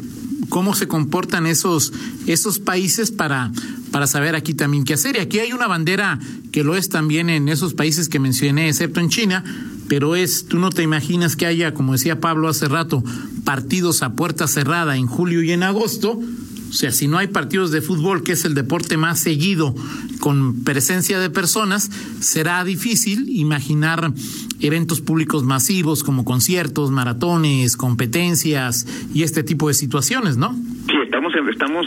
cómo 0.48 0.74
se 0.74 0.88
comportan 0.88 1.46
esos, 1.46 1.92
esos 2.26 2.58
países 2.58 3.10
para, 3.10 3.52
para 3.90 4.06
saber 4.06 4.34
aquí 4.34 4.54
también 4.54 4.84
qué 4.84 4.94
hacer. 4.94 5.16
Y 5.16 5.20
aquí 5.20 5.38
hay 5.38 5.52
una 5.52 5.66
bandera 5.66 6.18
que 6.52 6.64
lo 6.64 6.76
es 6.76 6.88
también 6.88 7.30
en 7.30 7.48
esos 7.48 7.74
países 7.74 8.08
que 8.08 8.18
mencioné, 8.18 8.68
excepto 8.68 9.00
en 9.00 9.08
China, 9.08 9.44
pero 9.88 10.16
es, 10.16 10.46
tú 10.46 10.58
no 10.58 10.70
te 10.70 10.82
imaginas 10.82 11.36
que 11.36 11.46
haya, 11.46 11.74
como 11.74 11.92
decía 11.92 12.20
Pablo 12.20 12.48
hace 12.48 12.68
rato, 12.68 13.02
partidos 13.44 14.02
a 14.02 14.12
puerta 14.12 14.46
cerrada 14.46 14.96
en 14.96 15.06
julio 15.06 15.42
y 15.42 15.52
en 15.52 15.62
agosto. 15.62 16.20
O 16.68 16.72
sea, 16.72 16.90
si 16.90 17.08
no 17.08 17.18
hay 17.18 17.28
partidos 17.28 17.70
de 17.70 17.80
fútbol, 17.80 18.22
que 18.22 18.32
es 18.32 18.44
el 18.44 18.54
deporte 18.54 18.96
más 18.96 19.20
seguido 19.20 19.74
con 20.20 20.64
presencia 20.64 21.18
de 21.18 21.30
personas, 21.30 21.90
será 22.20 22.62
difícil 22.64 23.28
imaginar 23.28 24.12
eventos 24.60 25.00
públicos 25.00 25.44
masivos 25.44 26.04
como 26.04 26.24
conciertos, 26.24 26.90
maratones, 26.90 27.76
competencias 27.76 28.86
y 29.14 29.22
este 29.22 29.42
tipo 29.42 29.68
de 29.68 29.74
situaciones, 29.74 30.36
¿no? 30.36 30.54
Sí, 30.86 30.94
estamos, 31.02 31.32
estamos 31.50 31.86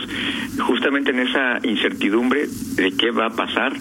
justamente 0.60 1.12
en 1.12 1.20
esa 1.20 1.60
incertidumbre 1.64 2.48
de 2.76 2.92
qué 2.92 3.12
va 3.12 3.28
a 3.28 3.36
pasar. 3.36 3.74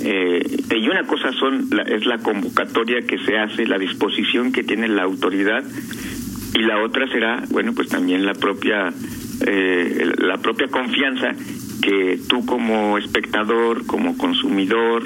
Eh, 0.00 0.62
y 0.70 0.88
una 0.88 1.04
cosa 1.06 1.32
son 1.32 1.68
la, 1.70 1.82
es 1.82 2.06
la 2.06 2.18
convocatoria 2.18 3.02
que 3.02 3.18
se 3.18 3.36
hace, 3.36 3.66
la 3.66 3.78
disposición 3.78 4.52
que 4.52 4.62
tiene 4.62 4.88
la 4.88 5.02
autoridad, 5.02 5.64
y 6.54 6.62
la 6.62 6.82
otra 6.82 7.06
será, 7.08 7.44
bueno, 7.50 7.72
pues 7.72 7.88
también 7.88 8.24
la 8.24 8.34
propia 8.34 8.92
eh, 9.50 10.12
la 10.18 10.36
propia 10.36 10.68
confianza 10.68 11.30
que 11.80 12.18
tú 12.28 12.44
como 12.44 12.98
espectador, 12.98 13.86
como 13.86 14.16
consumidor, 14.18 15.04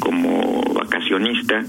como 0.00 0.62
vacacionista, 0.74 1.62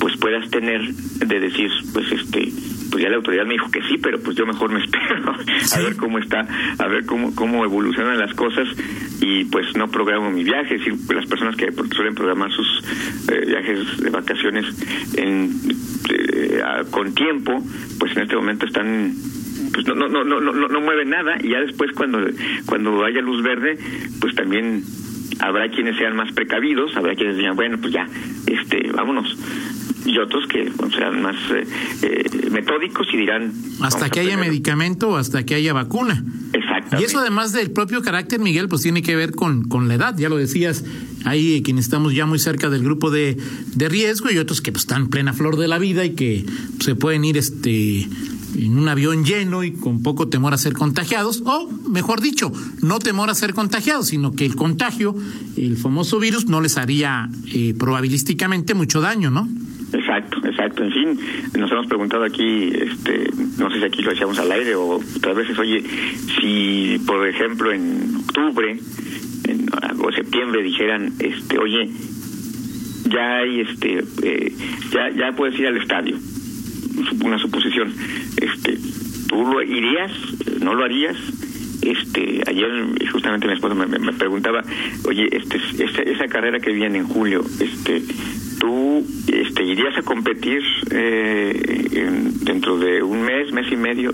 pues 0.00 0.16
puedas 0.16 0.50
tener 0.50 0.80
de 0.92 1.40
decir, 1.40 1.70
pues 1.92 2.10
este, 2.10 2.52
pues 2.90 3.04
ya 3.04 3.10
la 3.10 3.16
autoridad 3.16 3.44
me 3.44 3.52
dijo 3.52 3.70
que 3.70 3.82
sí, 3.82 3.98
pero 4.02 4.18
pues 4.20 4.36
yo 4.36 4.46
mejor 4.46 4.72
me 4.72 4.80
espero 4.84 5.32
a 5.32 5.78
ver 5.80 5.96
cómo 5.96 6.18
está, 6.18 6.40
a 6.78 6.88
ver 6.88 7.06
cómo 7.06 7.34
cómo 7.36 7.64
evolucionan 7.64 8.18
las 8.18 8.34
cosas 8.34 8.66
y 9.20 9.44
pues 9.44 9.76
no 9.76 9.88
programo 9.88 10.30
mi 10.30 10.42
viaje, 10.42 10.74
es 10.74 10.84
decir, 10.84 11.14
las 11.14 11.26
personas 11.26 11.54
que 11.54 11.70
suelen 11.94 12.14
programar 12.14 12.50
sus 12.50 12.82
eh, 13.28 13.44
viajes 13.46 13.98
de 13.98 14.10
vacaciones 14.10 14.66
en 15.16 15.52
eh, 16.08 16.62
con 16.90 17.14
tiempo, 17.14 17.62
pues 17.98 18.16
en 18.16 18.22
este 18.22 18.34
momento 18.34 18.66
están 18.66 19.14
pues 19.72 19.86
no 19.86 19.94
no 19.94 20.08
no 20.08 20.24
no 20.24 20.40
no 20.40 20.68
no 20.68 20.80
mueve 20.80 21.04
nada 21.04 21.36
y 21.42 21.50
ya 21.50 21.60
después 21.60 21.92
cuando 21.92 22.18
cuando 22.66 23.04
haya 23.04 23.20
luz 23.20 23.42
verde 23.42 23.78
pues 24.20 24.34
también 24.34 24.82
habrá 25.38 25.70
quienes 25.70 25.96
sean 25.96 26.16
más 26.16 26.32
precavidos 26.32 26.96
habrá 26.96 27.14
quienes 27.14 27.36
digan 27.36 27.56
bueno 27.56 27.78
pues 27.78 27.92
ya 27.92 28.06
este 28.46 28.90
vámonos 28.92 29.36
y 30.04 30.18
otros 30.18 30.46
que 30.48 30.70
bueno, 30.76 30.92
serán 30.92 31.22
más 31.22 31.36
eh, 31.50 31.66
eh, 32.02 32.50
metódicos 32.50 33.06
y 33.12 33.18
dirán 33.18 33.52
hasta 33.80 34.08
que 34.08 34.20
haya 34.20 34.36
medicamento 34.36 35.10
o 35.10 35.16
hasta 35.16 35.44
que 35.44 35.54
haya 35.54 35.72
vacuna 35.72 36.24
Exactamente. 36.52 37.00
y 37.00 37.04
eso 37.04 37.18
además 37.18 37.52
del 37.52 37.70
propio 37.70 38.02
carácter 38.02 38.40
Miguel 38.40 38.68
pues 38.68 38.82
tiene 38.82 39.02
que 39.02 39.14
ver 39.14 39.32
con 39.32 39.68
con 39.68 39.88
la 39.88 39.94
edad. 39.94 40.16
Ya 40.16 40.28
lo 40.28 40.36
decías 40.36 40.84
hay 41.24 41.62
quienes 41.62 41.84
estamos 41.84 42.14
ya 42.14 42.26
muy 42.26 42.38
cerca 42.38 42.70
del 42.70 42.82
grupo 42.82 43.10
de, 43.10 43.36
de 43.74 43.88
riesgo 43.88 44.30
y 44.30 44.38
otros 44.38 44.60
que 44.60 44.72
pues, 44.72 44.82
están 44.82 45.02
en 45.02 45.10
plena 45.10 45.32
flor 45.32 45.56
de 45.56 45.68
la 45.68 45.78
vida 45.78 46.04
y 46.04 46.14
que 46.14 46.44
pues, 46.44 46.84
se 46.84 46.94
pueden 46.94 47.24
ir 47.24 47.36
este 47.36 48.06
en 48.60 48.78
un 48.78 48.88
avión 48.88 49.24
lleno 49.24 49.64
y 49.64 49.72
con 49.72 50.02
poco 50.02 50.28
temor 50.28 50.54
a 50.54 50.58
ser 50.58 50.74
contagiados, 50.74 51.42
o 51.44 51.68
mejor 51.88 52.20
dicho, 52.20 52.52
no 52.82 52.98
temor 52.98 53.30
a 53.30 53.34
ser 53.34 53.54
contagiados, 53.54 54.08
sino 54.08 54.32
que 54.32 54.44
el 54.44 54.54
contagio, 54.56 55.14
el 55.56 55.76
famoso 55.76 56.18
virus, 56.18 56.46
no 56.46 56.60
les 56.60 56.76
haría 56.76 57.28
eh, 57.52 57.74
probabilísticamente 57.78 58.74
mucho 58.74 59.00
daño, 59.00 59.30
¿no? 59.30 59.48
Exacto, 59.92 60.38
exacto. 60.46 60.84
En 60.84 60.92
fin, 60.92 61.20
nos 61.58 61.70
hemos 61.72 61.86
preguntado 61.86 62.24
aquí, 62.24 62.70
este, 62.72 63.30
no 63.58 63.70
sé 63.70 63.78
si 63.78 63.84
aquí 63.84 64.02
lo 64.02 64.12
echamos 64.12 64.38
al 64.38 64.52
aire 64.52 64.74
o 64.74 65.00
otras 65.16 65.36
veces, 65.36 65.58
oye, 65.58 65.82
si 66.38 67.00
por 67.06 67.26
ejemplo 67.26 67.72
en 67.72 68.16
octubre 68.16 68.78
en, 69.48 69.66
o 70.02 70.12
septiembre 70.12 70.62
dijeran, 70.62 71.14
este, 71.18 71.58
oye, 71.58 71.90
ya 73.08 73.38
hay, 73.38 73.60
este, 73.60 74.04
eh, 74.22 74.52
ya, 74.92 75.10
ya 75.10 75.32
puedes 75.34 75.58
ir 75.58 75.66
al 75.66 75.76
estadio, 75.78 76.16
una 77.24 77.38
suposición, 77.38 77.92
este, 78.40 78.78
¿tú 79.28 79.46
lo 79.46 79.62
irías? 79.62 80.12
¿No 80.60 80.74
lo 80.74 80.84
harías? 80.84 81.16
Este, 81.82 82.42
ayer 82.46 82.68
justamente 83.10 83.46
mi 83.46 83.54
esposa 83.54 83.74
me, 83.74 84.12
preguntaba, 84.12 84.62
oye, 85.06 85.28
este, 85.32 85.58
esa, 85.82 86.02
esa 86.02 86.26
carrera 86.26 86.58
que 86.60 86.72
viene 86.72 86.98
en 86.98 87.06
julio, 87.06 87.42
este, 87.58 88.02
¿tú 88.58 89.02
este, 89.32 89.64
irías 89.64 89.96
a 89.96 90.02
competir 90.02 90.60
eh, 90.90 91.88
en, 91.92 92.44
dentro 92.44 92.78
de 92.78 93.02
un 93.02 93.22
mes, 93.22 93.52
mes 93.52 93.72
y 93.72 93.76
medio? 93.76 94.12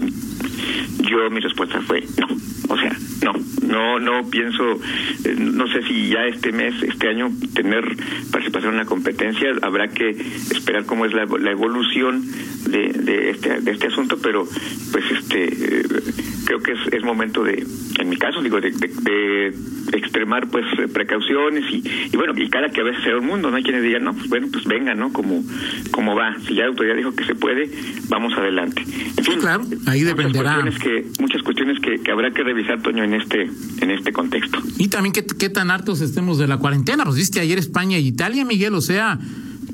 Yo 1.01 1.31
mi 1.31 1.41
respuesta 1.41 1.81
fue 1.83 2.05
no, 2.19 2.27
o 2.69 2.79
sea, 2.79 2.97
no, 3.25 3.33
no, 3.63 3.99
no 3.99 4.31
pienso, 4.31 4.81
eh, 5.25 5.35
no 5.37 5.67
sé 5.69 5.83
si 5.83 6.09
ya 6.09 6.25
este 6.27 6.53
mes, 6.53 6.75
este 6.83 7.09
año, 7.09 7.31
tener 7.55 7.85
participación 8.31 8.73
en 8.73 8.79
la 8.79 8.85
competencia, 8.85 9.49
habrá 9.63 9.89
que 9.89 10.11
esperar 10.11 10.87
cómo 10.87 11.05
es 11.05 11.13
la, 11.13 11.25
la 11.25 11.51
evolución 11.51 12.23
de, 12.67 12.93
de, 12.93 13.31
este, 13.31 13.61
de 13.61 13.71
este 13.71 13.87
asunto, 13.89 14.19
pero 14.23 14.47
pues 14.93 15.05
este, 15.11 15.45
eh, 15.45 15.87
creo 16.45 16.61
que 16.61 16.73
es, 16.73 16.79
es 16.93 17.03
momento 17.03 17.43
de, 17.43 17.67
en 17.99 18.09
mi 18.09 18.17
caso, 18.17 18.43
digo, 18.43 18.61
de, 18.61 18.71
de, 18.71 19.53
de 19.91 19.99
extremar 19.99 20.49
pues 20.49 20.65
precauciones 20.93 21.65
y, 21.71 21.83
y, 22.13 22.17
bueno, 22.17 22.33
y 22.37 22.49
cada 22.49 22.69
que 22.71 22.81
a 22.81 22.85
veces 22.85 23.03
sea 23.03 23.17
un 23.17 23.27
mundo, 23.27 23.51
no 23.51 23.57
hay 23.57 23.63
quienes 23.63 23.83
digan, 23.83 24.05
no, 24.05 24.15
pues 24.15 24.29
bueno, 24.29 24.49
pues 24.53 24.65
venga, 24.65 24.95
¿no? 24.95 25.13
Como, 25.13 25.43
como 25.91 26.15
va, 26.15 26.37
si 26.47 26.55
ya 26.55 26.63
la 26.63 26.69
autoridad 26.69 26.97
dijo 26.97 27.15
que 27.15 27.25
se 27.25 27.35
puede, 27.35 27.71
vamos 28.09 28.33
adelante. 28.35 28.83
En 28.83 29.25
fin, 29.25 29.35
sí, 29.35 29.41
claro, 29.41 29.65
ahí 29.87 30.03
dependerá. 30.03 30.63
Muchas 30.63 30.79
cuestiones 30.79 31.15
que, 31.15 31.23
muchas 31.23 31.43
cuestiones 31.43 31.81
que, 31.81 31.99
que, 32.03 32.11
habrá 32.11 32.31
que 32.33 32.43
revisar, 32.43 32.83
Toño, 32.83 33.05
en 33.05 33.15
este, 33.15 33.51
en 33.81 33.91
este 33.91 34.13
contexto. 34.13 34.59
Y 34.79 34.89
también 34.89 35.13
qué, 35.13 35.25
qué 35.25 35.49
tan 35.49 35.71
hartos 35.71 36.01
estemos 36.01 36.39
de 36.39 36.47
la 36.47 36.59
cuarentena, 36.59 37.05
nos 37.05 37.17
diste 37.17 37.41
ayer 37.41 37.59
España 37.59 37.99
y 37.99 38.07
Italia, 38.09 38.45
Miguel, 38.45 38.75
o 38.75 38.81
sea, 38.81 39.19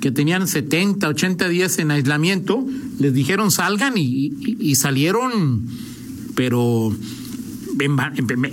que 0.02 0.10
tenían 0.10 0.48
70, 0.48 1.08
80 1.08 1.48
días 1.48 1.78
en 1.78 1.92
aislamiento, 1.92 2.66
les 2.98 3.14
dijeron 3.14 3.52
salgan 3.52 3.96
y, 3.96 4.02
y, 4.02 4.56
y 4.58 4.74
salieron, 4.74 5.64
pero 6.34 6.92
en, 7.80 7.96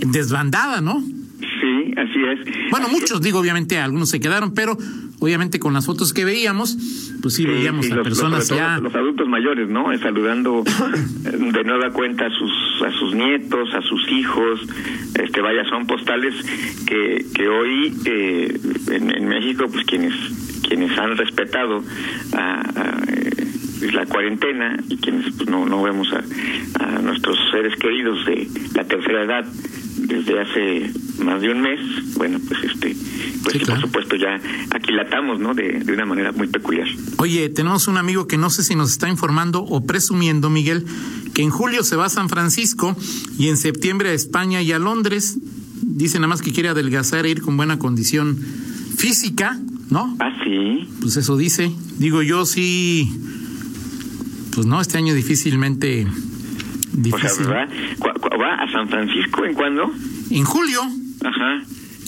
en, 0.00 0.12
desbandada, 0.12 0.80
¿no? 0.80 1.00
Sí, 1.00 1.92
así 1.96 2.20
es. 2.22 2.70
Bueno, 2.70 2.86
así 2.86 2.94
muchos, 2.94 3.18
es. 3.18 3.22
digo, 3.22 3.40
obviamente 3.40 3.78
algunos 3.78 4.10
se 4.10 4.20
quedaron, 4.20 4.54
pero 4.54 4.78
obviamente 5.18 5.58
con 5.58 5.72
las 5.74 5.86
fotos 5.86 6.12
que 6.12 6.24
veíamos, 6.24 6.78
pues 7.20 7.34
sí, 7.34 7.42
sí 7.42 7.48
veíamos 7.48 7.86
sí, 7.86 7.92
a 7.92 7.96
los, 7.96 8.04
personas 8.04 8.48
los, 8.48 8.56
ya. 8.56 8.78
Los 8.78 8.94
adultos 8.94 9.26
mayores, 9.26 9.68
¿no? 9.68 9.86
Saludando 9.98 10.62
de 11.24 11.64
nueva 11.64 11.90
cuenta 11.90 12.26
a 12.26 12.30
sus, 12.30 12.52
a 12.82 12.92
sus 12.92 13.14
nietos, 13.14 13.72
a 13.74 13.82
sus 13.82 14.08
hijos. 14.10 14.60
Este, 15.14 15.40
vaya, 15.40 15.64
son 15.64 15.86
postales 15.86 16.34
que, 16.86 17.24
que 17.34 17.48
hoy 17.48 17.94
eh, 18.04 18.58
en, 18.90 19.28
México, 19.28 19.66
pues 19.72 19.84
quienes 19.86 20.14
quienes 20.66 20.96
han 20.98 21.16
respetado 21.16 21.82
a, 22.32 22.60
a, 22.60 23.00
la 23.92 24.06
cuarentena 24.06 24.76
y 24.88 24.98
quienes 24.98 25.32
pues, 25.34 25.48
no, 25.48 25.66
no 25.66 25.82
vemos 25.82 26.12
a, 26.12 26.22
a, 26.84 26.98
nuestros 27.00 27.36
seres 27.50 27.74
queridos 27.76 28.24
de 28.26 28.46
la 28.74 28.84
tercera 28.84 29.24
edad 29.24 29.44
desde 29.96 30.40
hace 30.40 30.90
más 31.20 31.40
de 31.40 31.50
un 31.50 31.60
mes, 31.60 31.80
bueno, 32.14 32.38
pues 32.46 32.64
este, 32.64 32.96
pues 33.42 33.52
sí, 33.52 33.58
claro. 33.60 33.80
por 33.80 33.88
supuesto 33.88 34.16
ya 34.16 34.40
aquilatamos, 34.70 35.40
¿no? 35.40 35.54
De, 35.54 35.80
de, 35.80 35.92
una 35.92 36.06
manera 36.06 36.32
muy 36.32 36.46
peculiar. 36.48 36.86
Oye, 37.18 37.48
tenemos 37.48 37.88
un 37.88 37.96
amigo 37.96 38.26
que 38.26 38.38
no 38.38 38.50
sé 38.50 38.62
si 38.62 38.74
nos 38.74 38.90
está 38.90 39.08
informando 39.08 39.62
o 39.62 39.84
presumiendo, 39.84 40.50
Miguel, 40.50 40.84
que 41.34 41.42
en 41.42 41.50
julio 41.50 41.84
se 41.84 41.96
va 41.96 42.06
a 42.06 42.10
San 42.10 42.28
Francisco 42.28 42.96
y 43.38 43.48
en 43.48 43.56
septiembre 43.56 44.10
a 44.10 44.12
España 44.12 44.62
y 44.62 44.72
a 44.72 44.78
Londres. 44.78 45.38
Dice 45.82 46.18
nada 46.18 46.28
más 46.28 46.42
que 46.42 46.52
quiere 46.52 46.68
adelgazar 46.68 47.26
e 47.26 47.30
ir 47.30 47.40
con 47.40 47.56
buena 47.56 47.78
condición 47.78 48.36
física, 48.96 49.58
¿no? 49.90 50.16
Ah, 50.20 50.32
sí. 50.44 50.88
Pues 51.00 51.16
eso 51.16 51.36
dice. 51.36 51.72
Digo, 51.98 52.22
yo 52.22 52.44
sí. 52.44 53.10
Pues 54.54 54.66
no, 54.66 54.80
este 54.80 54.98
año 54.98 55.14
difícilmente. 55.14 56.06
Difícil. 56.92 57.46
O 57.46 57.50
sea, 57.50 57.68
¿va, 58.04 58.36
¿va 58.36 58.54
a 58.56 58.70
San 58.72 58.88
Francisco 58.88 59.44
en 59.44 59.54
cuándo? 59.54 59.90
En 60.30 60.44
julio. 60.44 60.80
Ajá. 61.24 61.62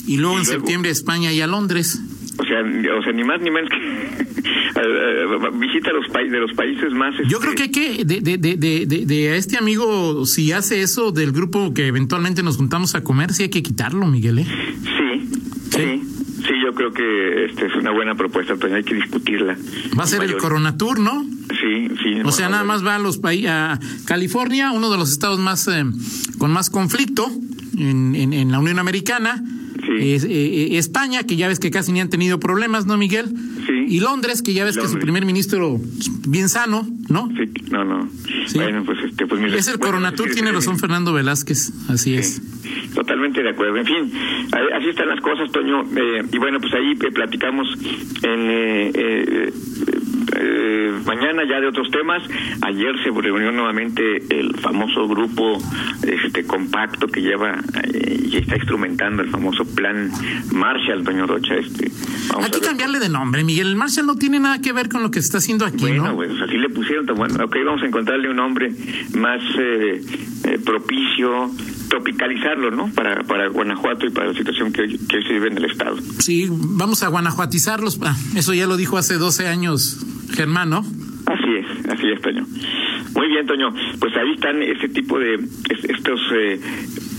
Y 0.06 0.16
luego 0.16 0.36
¿Y 0.36 0.40
en 0.40 0.44
luego? 0.46 0.60
septiembre 0.60 0.88
a 0.90 0.92
España 0.92 1.32
y 1.32 1.40
a 1.40 1.46
Londres. 1.46 2.00
O 2.38 2.44
sea, 2.44 2.60
o 2.60 3.02
sea, 3.02 3.12
ni 3.12 3.24
más 3.24 3.40
ni 3.40 3.50
menos 3.50 3.70
que 3.70 3.78
visita 5.58 5.92
los 5.92 6.08
países 6.08 6.32
de 6.32 6.40
los 6.40 6.52
países 6.54 6.92
más. 6.92 7.14
Yo 7.28 7.38
creo 7.38 7.52
este, 7.52 7.70
que 7.70 7.80
hay 7.80 7.96
que 7.96 8.04
de, 8.04 8.20
de, 8.20 8.38
de, 8.38 8.86
de, 8.86 9.06
de 9.06 9.28
a 9.30 9.36
este 9.36 9.58
amigo 9.58 10.24
si 10.26 10.50
hace 10.52 10.82
eso 10.82 11.12
del 11.12 11.32
grupo 11.32 11.74
que 11.74 11.86
eventualmente 11.86 12.42
nos 12.42 12.56
juntamos 12.56 12.94
a 12.94 13.04
comer, 13.04 13.32
sí 13.32 13.44
hay 13.44 13.50
que 13.50 13.62
quitarlo, 13.62 14.06
Miguel. 14.06 14.40
¿eh? 14.40 14.46
Sí, 14.82 15.28
sí, 15.70 16.02
sí, 16.38 16.52
yo 16.64 16.74
creo 16.74 16.92
que 16.92 17.44
este 17.44 17.66
es 17.66 17.74
una 17.76 17.92
buena 17.92 18.14
propuesta, 18.14 18.54
pero 18.58 18.74
hay 18.74 18.82
que 18.82 18.94
discutirla. 18.94 19.56
Va 19.98 20.04
a 20.04 20.06
ser 20.06 20.22
el 20.22 20.36
Coronatur, 20.36 20.98
¿no? 21.00 21.24
Sí, 21.60 21.88
sí. 22.02 22.20
O 22.24 22.32
sea, 22.32 22.48
nada 22.48 22.64
más 22.64 22.84
va 22.84 22.96
a 22.96 22.98
los 22.98 23.18
países 23.18 23.50
a 23.50 23.78
California, 24.06 24.72
uno 24.72 24.90
de 24.90 24.96
los 24.96 25.12
estados 25.12 25.38
más 25.38 25.68
eh, 25.68 25.84
con 26.38 26.50
más 26.50 26.70
conflicto 26.70 27.30
en, 27.78 28.14
en, 28.14 28.32
en 28.32 28.52
la 28.52 28.58
Unión 28.58 28.78
Americana. 28.78 29.42
Sí. 29.84 30.12
Es, 30.12 30.24
eh, 30.24 30.78
España, 30.78 31.24
que 31.24 31.34
ya 31.36 31.48
ves 31.48 31.58
que 31.58 31.70
casi 31.70 31.90
ni 31.90 32.00
han 32.00 32.08
tenido 32.08 32.38
problemas, 32.38 32.86
¿no, 32.86 32.96
Miguel? 32.96 33.26
Sí. 33.66 33.86
Y 33.88 34.00
Londres, 34.00 34.40
que 34.40 34.54
ya 34.54 34.64
ves 34.64 34.76
que 34.76 34.82
Londres. 34.82 34.92
su 34.92 35.04
primer 35.04 35.24
ministro 35.26 35.80
bien 36.28 36.48
sano, 36.48 36.86
¿no? 37.08 37.28
Sí, 37.36 37.50
no, 37.70 37.84
no. 37.84 38.08
Sí. 38.46 38.58
Bueno, 38.58 38.84
pues 38.84 38.98
este, 39.04 39.26
pues 39.26 39.40
mira, 39.40 39.56
Es 39.56 39.66
el 39.66 39.78
bueno, 39.78 39.92
Coronatur, 39.94 40.28
sí, 40.28 40.34
tiene 40.34 40.50
sí, 40.50 40.54
razón. 40.54 40.78
Fernando 40.78 41.12
Velázquez, 41.12 41.72
así 41.88 42.14
es. 42.14 42.40
Totalmente 42.94 43.42
de 43.42 43.50
acuerdo. 43.50 43.76
En 43.78 43.86
fin, 43.86 44.12
así 44.52 44.88
están 44.88 45.08
las 45.08 45.20
cosas, 45.20 45.50
Toño. 45.50 45.82
Eh, 45.96 46.22
y 46.32 46.38
bueno, 46.38 46.60
pues 46.60 46.72
ahí 46.74 46.92
eh, 46.92 47.10
platicamos 47.12 47.66
en 48.22 48.40
eh, 48.94 49.52
eh, 50.36 50.92
mañana 51.04 51.42
ya 51.48 51.60
de 51.60 51.68
otros 51.68 51.90
temas. 51.90 52.22
Ayer 52.62 52.94
se 53.02 53.10
reunió 53.10 53.52
nuevamente 53.52 54.02
el 54.30 54.54
famoso 54.58 55.06
grupo 55.08 55.58
este 56.02 56.44
compacto 56.44 57.06
que 57.08 57.20
lleva 57.20 57.60
eh, 57.82 58.28
y 58.30 58.36
está 58.36 58.56
instrumentando 58.56 59.22
el 59.22 59.30
famoso 59.30 59.64
plan 59.64 60.10
Marshall, 60.52 61.04
Toño 61.04 61.26
Rocha. 61.26 61.54
Este, 61.54 61.90
Hay 62.40 62.50
que 62.50 62.60
cambiarle 62.60 62.98
de 62.98 63.08
nombre, 63.08 63.44
Miguel. 63.44 63.68
El 63.68 63.76
Marshall 63.76 64.06
no 64.06 64.16
tiene 64.16 64.40
nada 64.40 64.60
que 64.60 64.72
ver 64.72 64.88
con 64.88 65.02
lo 65.02 65.10
que 65.10 65.20
se 65.20 65.26
está 65.26 65.38
haciendo 65.38 65.64
aquí, 65.66 65.78
Bueno, 65.80 66.08
¿no? 66.08 66.16
pues 66.16 66.30
así 66.40 66.56
le 66.56 66.68
pusieron, 66.70 67.06
tan 67.06 67.16
bueno, 67.16 67.44
ok, 67.44 67.56
vamos 67.64 67.82
a 67.82 67.86
encontrarle 67.86 68.30
un 68.30 68.36
nombre 68.36 68.72
más 69.14 69.40
eh, 69.58 70.02
eh, 70.44 70.58
propicio, 70.64 71.50
tropicalizarlo, 71.88 72.70
¿no? 72.70 72.88
Para, 72.94 73.22
para 73.24 73.48
Guanajuato 73.48 74.06
y 74.06 74.10
para 74.10 74.28
la 74.28 74.34
situación 74.34 74.72
que 74.72 74.82
hoy, 74.82 74.98
que 75.08 75.16
hoy 75.16 75.22
se 75.24 75.32
vive 75.34 75.48
en 75.48 75.58
el 75.58 75.64
Estado. 75.66 75.96
Sí, 76.18 76.48
vamos 76.50 77.02
a 77.02 77.08
guanajuatizarlos. 77.08 77.98
Ah, 78.02 78.16
eso 78.34 78.54
ya 78.54 78.66
lo 78.66 78.76
dijo 78.76 78.96
hace 78.98 79.14
12 79.14 79.46
años 79.48 80.04
Germán, 80.32 80.70
¿no? 80.70 80.78
Así 81.26 81.44
es, 81.56 81.88
así 81.88 82.08
es, 82.12 82.20
Toño. 82.20 82.44
Muy 83.14 83.28
bien, 83.28 83.46
Toño. 83.46 83.72
Pues 84.00 84.12
ahí 84.16 84.32
están 84.34 84.62
ese 84.62 84.88
tipo 84.88 85.18
de 85.18 85.34
es- 85.36 85.84
estos 85.84 86.20
eh, 86.34 86.60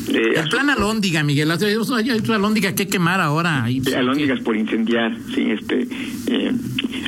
eh, 0.10 0.34
El 0.36 0.50
plan 0.50 0.70
Alóndiga, 0.70 1.24
Miguel. 1.24 1.50
Hay 1.52 2.12
otra 2.12 2.36
Alóndiga 2.36 2.76
que 2.76 2.88
quemar 2.88 3.22
ahora. 3.22 3.64
Ahí, 3.64 3.82
alóndigas 3.96 4.40
por 4.42 4.56
incendiar, 4.58 5.16
sí, 5.34 5.50
este, 5.52 5.88
eh, 6.28 6.52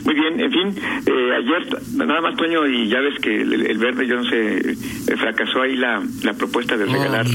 muy 0.05 0.13
bien, 0.13 0.39
en 0.39 0.51
fin, 0.51 0.83
eh, 1.05 1.31
ayer 1.37 1.77
nada 1.95 2.21
más 2.21 2.35
Toño 2.37 2.65
y 2.67 2.87
ya 2.89 2.99
ves 3.01 3.19
que 3.21 3.41
el, 3.41 3.65
el 3.65 3.77
verde, 3.77 4.07
yo 4.07 4.15
no 4.15 4.23
sé, 4.29 4.57
eh, 4.71 4.75
fracasó 5.17 5.61
ahí 5.63 5.75
la, 5.75 6.01
la 6.23 6.33
propuesta 6.33 6.77
de 6.77 6.85
Oh, 6.85 6.93
regalar 6.93 7.27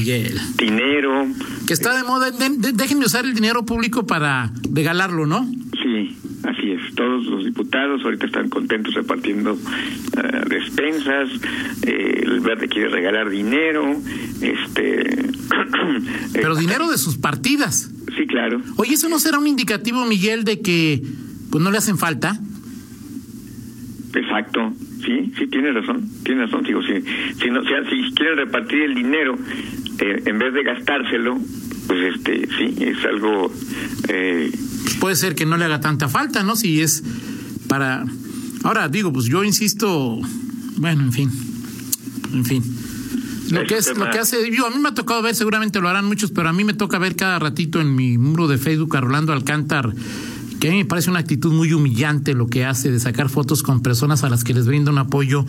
dinero, 0.57 1.27
Que 1.67 1.73
está 1.73 1.95
de 1.95 2.03
moda. 2.03 2.31
De- 2.31 2.49
de- 2.49 2.71
déjenme 2.73 3.05
usar 3.05 3.25
el 3.25 3.33
dinero 3.35 3.63
público 3.63 4.05
para 4.07 4.51
regalarlo, 4.73 5.25
¿no? 5.27 5.47
Todos 7.01 7.25
los 7.25 7.45
diputados 7.45 8.03
ahorita 8.03 8.27
están 8.27 8.47
contentos 8.49 8.93
repartiendo 8.93 9.53
eh, 9.53 10.41
despensas, 10.47 11.29
eh, 11.81 12.21
el 12.21 12.41
verde 12.41 12.67
quiere 12.67 12.89
regalar 12.89 13.27
dinero, 13.27 13.95
este, 14.39 15.31
Pero 16.33 16.55
eh, 16.55 16.59
dinero 16.59 16.91
de 16.91 16.99
sus 16.99 17.17
partidas. 17.17 17.91
sí, 18.15 18.27
claro, 18.27 18.61
Oye, 18.77 18.93
¿eso 18.93 19.09
no 19.09 19.17
será 19.17 19.39
un 19.39 19.47
indicativo, 19.47 20.05
Miguel, 20.05 20.43
de 20.43 20.61
que 20.61 21.01
pues 21.49 21.63
no 21.63 21.71
le 21.71 21.79
hacen 21.79 21.97
falta? 21.97 22.39
Exacto, 24.13 24.71
sí, 25.03 25.33
sí, 25.39 25.47
tiene 25.47 25.71
razón, 25.71 26.07
tiene 26.23 26.45
razón, 26.45 26.61
digo, 26.63 26.83
si, 26.83 27.01
si, 27.41 27.49
no, 27.49 27.63
si, 27.63 27.69
si 27.89 28.13
quieren 28.13 28.37
repartir 28.37 28.83
el 28.83 28.93
dinero 28.93 29.39
eh, 29.97 30.21
en 30.27 30.37
vez 30.37 30.53
de 30.53 30.61
gastárselo, 30.61 31.39
pues 31.87 32.15
este, 32.15 32.47
sí, 32.57 32.75
es 32.79 33.03
algo, 33.05 33.51
eh, 34.07 34.51
Puede 35.01 35.15
ser 35.15 35.35
que 35.35 35.45
no 35.45 35.57
le 35.57 35.65
haga 35.65 35.81
tanta 35.81 36.07
falta, 36.07 36.43
¿no? 36.43 36.55
Si 36.55 36.79
es 36.79 37.03
para... 37.67 38.05
Ahora, 38.63 38.87
digo, 38.87 39.11
pues 39.11 39.25
yo 39.25 39.43
insisto, 39.43 40.19
bueno, 40.77 41.01
en 41.01 41.11
fin, 41.11 41.31
en 42.31 42.45
fin. 42.45 42.63
Lo 43.49 43.65
que 43.65 43.77
es, 43.77 43.97
lo 43.97 44.09
que 44.11 44.19
hace, 44.19 44.55
yo 44.55 44.67
a 44.67 44.69
mí 44.69 44.77
me 44.77 44.89
ha 44.89 44.93
tocado 44.93 45.21
ver, 45.23 45.35
seguramente 45.35 45.81
lo 45.81 45.89
harán 45.89 46.05
muchos, 46.05 46.31
pero 46.31 46.49
a 46.49 46.53
mí 46.53 46.63
me 46.63 46.73
toca 46.73 46.99
ver 46.99 47.15
cada 47.15 47.39
ratito 47.39 47.81
en 47.81 47.95
mi 47.95 48.19
muro 48.19 48.47
de 48.47 48.59
Facebook 48.59 48.95
a 48.95 49.01
Rolando 49.01 49.33
Alcántar, 49.33 49.91
que 50.61 50.67
a 50.67 50.71
mí 50.71 50.77
me 50.77 50.85
parece 50.85 51.09
una 51.09 51.17
actitud 51.17 51.51
muy 51.51 51.73
humillante 51.73 52.35
lo 52.35 52.45
que 52.45 52.65
hace 52.65 52.91
de 52.91 52.99
sacar 52.99 53.29
fotos 53.29 53.63
con 53.63 53.81
personas 53.81 54.23
a 54.23 54.29
las 54.29 54.43
que 54.43 54.53
les 54.53 54.67
brinda 54.67 54.91
un 54.91 54.99
apoyo. 54.99 55.43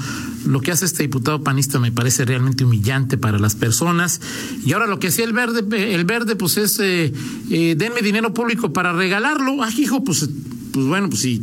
Lo 0.47 0.63
que 0.63 0.73
hace 0.73 0.87
este 0.87 1.03
diputado 1.03 1.45
panista 1.45 1.79
me 1.79 1.93
parece 1.93 2.25
realmente 2.25 2.65
humillante 2.65 3.19
para 3.19 3.39
las 3.39 3.55
personas. 3.55 4.23
Y 4.65 4.73
ahora 4.73 4.87
lo 4.87 4.99
que 4.99 5.09
hacía 5.09 5.27
el 5.27 5.35
verde, 5.35 5.95
el 5.95 6.07
verde, 6.07 6.35
pues 6.35 6.57
es 6.57 6.81
eh, 6.81 7.13
eh, 7.51 7.75
denme 7.77 8.01
dinero 8.01 8.33
público 8.33 8.73
para 8.73 8.95
regalarlo. 8.95 9.63
Ah, 9.63 9.69
hijo, 9.77 10.03
pues, 10.03 10.31
pues 10.73 10.87
bueno, 10.87 11.11
pues 11.11 11.21
sí, 11.21 11.43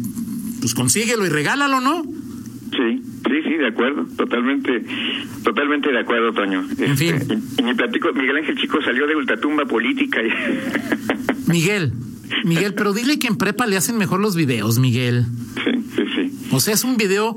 pues 0.61 0.73
consíguelo 0.73 1.27
y 1.27 1.29
regálalo, 1.29 1.79
¿no? 1.79 2.01
sí, 2.71 3.03
sí, 3.27 3.41
sí, 3.43 3.53
de 3.55 3.67
acuerdo, 3.67 4.07
totalmente, 4.17 4.83
totalmente 5.43 5.91
de 5.91 5.99
acuerdo, 5.99 6.33
Toño. 6.33 6.65
En 6.79 6.97
fin. 6.97 7.15
Este, 7.15 7.35
y, 7.35 7.61
y 7.61 7.63
mi 7.63 7.75
platico, 7.75 8.13
Miguel 8.13 8.37
Ángel 8.37 8.57
Chico 8.57 8.81
salió 8.81 9.05
de 9.05 9.15
ultratumba 9.15 9.65
política 9.65 10.19
y... 10.23 10.31
Miguel, 11.51 11.93
Miguel, 12.45 12.73
pero 12.73 12.93
dile 12.93 13.19
que 13.19 13.27
en 13.27 13.35
prepa 13.37 13.65
le 13.67 13.77
hacen 13.77 13.97
mejor 13.97 14.19
los 14.19 14.35
videos, 14.35 14.79
Miguel. 14.79 15.25
sí, 15.63 15.71
sí, 15.95 16.03
sí. 16.15 16.37
O 16.51 16.59
sea, 16.59 16.73
es 16.73 16.83
un 16.83 16.97
video. 16.97 17.35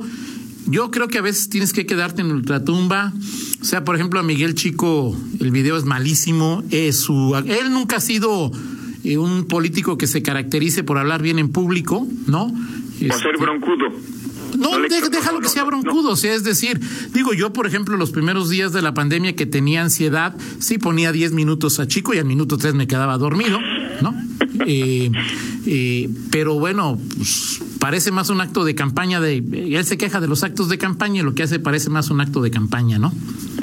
Yo 0.66 0.90
creo 0.90 1.09
que 1.09 1.18
a 1.18 1.22
veces 1.22 1.48
tienes 1.48 1.72
que 1.72 1.87
quedarte 1.87 2.22
en 2.22 2.31
ultratumba. 2.31 3.12
O 3.61 3.64
sea, 3.64 3.85
por 3.85 3.94
ejemplo, 3.96 4.20
a 4.20 4.22
Miguel 4.22 4.55
Chico, 4.55 5.16
el 5.40 5.50
video 5.50 5.76
es 5.76 5.85
malísimo. 5.85 6.62
Es 6.70 7.00
su, 7.00 7.35
él 7.46 7.72
nunca 7.72 7.96
ha 7.96 8.00
sido 8.00 8.50
eh, 9.05 9.18
un 9.18 9.44
político 9.46 9.98
que 9.98 10.07
se 10.07 10.22
caracterice 10.22 10.85
por 10.85 10.98
hablar 10.98 11.20
bien 11.22 11.38
en 11.38 11.48
público, 11.50 12.07
¿no? 12.26 12.44
O 12.44 12.50
ser 12.98 13.11
Este, 13.11 13.28
broncudo. 13.40 13.87
no, 14.57 14.78
deja- 14.78 15.09
déjalo 15.09 15.38
no, 15.38 15.42
que 15.42 15.48
sea 15.48 15.62
no. 15.62 15.68
broncudo, 15.68 16.11
o 16.12 16.16
sea, 16.16 16.33
es 16.35 16.44
decir, 16.44 16.81
digo 17.12 17.35
yo, 17.35 17.52
por 17.52 17.66
ejemplo, 17.66 17.96
los 17.96 18.11
primeros 18.12 18.48
días 18.48 18.72
de 18.72 18.83
la 18.83 18.94
pandemia 18.94 19.35
que 19.35 19.46
tenía 19.46 19.83
ansiedad, 19.83 20.37
sí 20.61 20.78
ponía 20.78 21.11
10 21.11 21.33
minutos 21.33 21.81
a 21.81 21.88
chico 21.88 22.14
y 22.14 22.18
al 22.18 22.24
minuto 22.26 22.57
3 22.59 22.74
me 22.74 22.87
quedaba 22.87 23.18
dormido, 23.18 23.59
¿no? 24.00 24.14
Eh, 24.66 25.11
eh, 25.66 26.09
pero 26.31 26.55
bueno, 26.59 26.98
pues, 27.16 27.61
parece 27.79 28.11
más 28.12 28.31
un 28.31 28.40
acto 28.40 28.64
de 28.64 28.75
campaña 28.75 29.20
de... 29.20 29.37
Él 29.77 29.85
se 29.85 29.96
queja 29.98 30.20
de 30.20 30.29
los 30.29 30.42
actos 30.44 30.68
de 30.68 30.79
campaña 30.79 31.20
y 31.20 31.25
lo 31.25 31.35
que 31.35 31.42
hace 31.42 31.59
parece 31.59 31.90
más 31.90 32.11
un 32.11 32.20
acto 32.20 32.40
de 32.42 32.51
campaña, 32.51 32.98
¿no? 32.98 33.12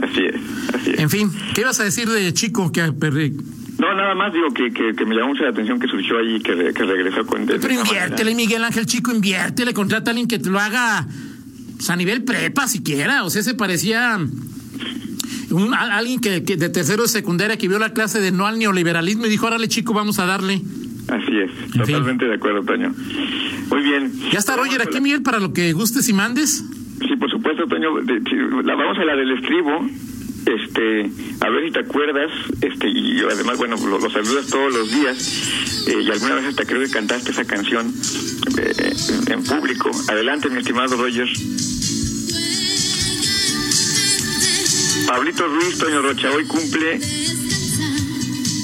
Así 0.02 0.22
es, 0.22 0.36
así 0.76 0.92
es. 0.92 1.00
En 1.00 1.10
fin, 1.10 1.32
¿qué 1.56 1.62
ibas 1.62 1.80
a 1.80 1.84
decir 1.84 2.10
de 2.10 2.34
chico 2.34 2.72
que... 2.72 2.82
No, 2.82 3.96
nada 3.96 4.14
más 4.14 4.34
digo 4.34 4.48
que, 4.54 4.72
que, 4.74 4.94
que 4.94 5.06
me 5.06 5.16
llamó 5.16 5.30
mucho 5.30 5.44
la 5.44 5.52
atención 5.52 5.80
que 5.80 5.88
surgió 5.88 6.18
ahí, 6.18 6.42
que, 6.42 6.54
re- 6.54 6.74
que 6.74 6.84
regresó 6.84 7.26
con... 7.26 7.46
de 7.46 7.60
Pero 7.60 7.74
inviértele, 7.76 8.36
Miguel 8.36 8.64
Ángel 8.66 8.86
Chico, 8.86 9.12
inviértele, 9.14 9.74
contrata 9.74 10.10
a 10.10 10.12
alguien 10.12 10.28
que 10.28 10.38
te 10.38 10.50
lo 10.50 10.60
haga 10.60 11.08
pues, 11.78 11.90
a 11.90 11.96
nivel 11.96 12.24
prepa 12.26 12.68
siquiera. 12.68 13.24
O 13.24 13.30
sea, 13.30 13.42
se 13.42 13.54
parecía 13.54 14.20
un, 15.52 15.74
a- 15.74 15.96
alguien 15.98 16.20
que, 16.20 16.44
que 16.44 16.58
de 16.58 16.68
tercero 16.68 17.04
de 17.04 17.08
secundaria 17.10 17.56
que 17.58 17.70
vio 17.70 17.80
la 17.80 17.94
clase 17.94 18.20
de 18.20 18.32
no 18.34 18.46
al 18.48 18.60
neoliberalismo 18.60 19.26
y 19.26 19.30
dijo, 19.30 19.48
órale 19.48 19.70
chico, 19.70 19.94
vamos 19.94 20.20
a 20.20 20.26
darle. 20.26 20.62
Así 21.10 21.38
es, 21.40 21.50
En 21.52 21.72
fin. 21.72 21.82
totalmente 21.82 22.26
de 22.26 22.36
acuerdo, 22.36 22.64
Toño. 22.64 22.94
Muy 23.70 23.82
bien. 23.84 24.12
Ya 24.32 24.40
está 24.40 24.56
Roger 24.56 24.82
aquí, 24.82 25.02
Miguel, 25.02 25.24
para 25.24 25.40
lo 25.40 25.54
que 25.54 25.74
gustes 25.74 26.08
y 26.10 26.14
mandes. 26.14 26.64
Sí, 27.00 27.16
por 27.20 27.30
supuesto, 27.32 27.66
Toño. 27.68 28.00
la 28.64 28.76
vamos 28.76 28.98
a 28.98 29.06
la 29.06 29.16
del 29.16 29.32
estribo. 29.32 29.88
Este, 30.46 31.10
a 31.42 31.50
ver 31.50 31.66
si 31.66 31.72
te 31.72 31.80
acuerdas, 31.80 32.32
este, 32.62 32.88
y 32.90 33.20
además, 33.20 33.58
bueno, 33.58 33.76
lo, 33.86 34.00
lo 34.00 34.10
saludas 34.10 34.48
todos 34.48 34.74
los 34.74 34.90
días, 34.92 35.88
eh, 35.88 36.02
y 36.02 36.10
alguna 36.10 36.36
vez 36.36 36.46
hasta 36.46 36.66
creo 36.66 36.82
que 36.82 36.90
cantaste 36.90 37.32
esa 37.32 37.46
canción 37.46 37.94
eh, 38.58 38.94
en 39.28 39.44
público. 39.44 39.92
Adelante, 40.08 40.50
mi 40.50 40.60
estimado 40.60 40.96
Roger. 40.98 41.28
Pablito 45.08 45.48
Ruiz, 45.48 45.78
Toño 45.78 46.02
Rocha, 46.02 46.32
hoy 46.32 46.46
cumple 46.46 47.00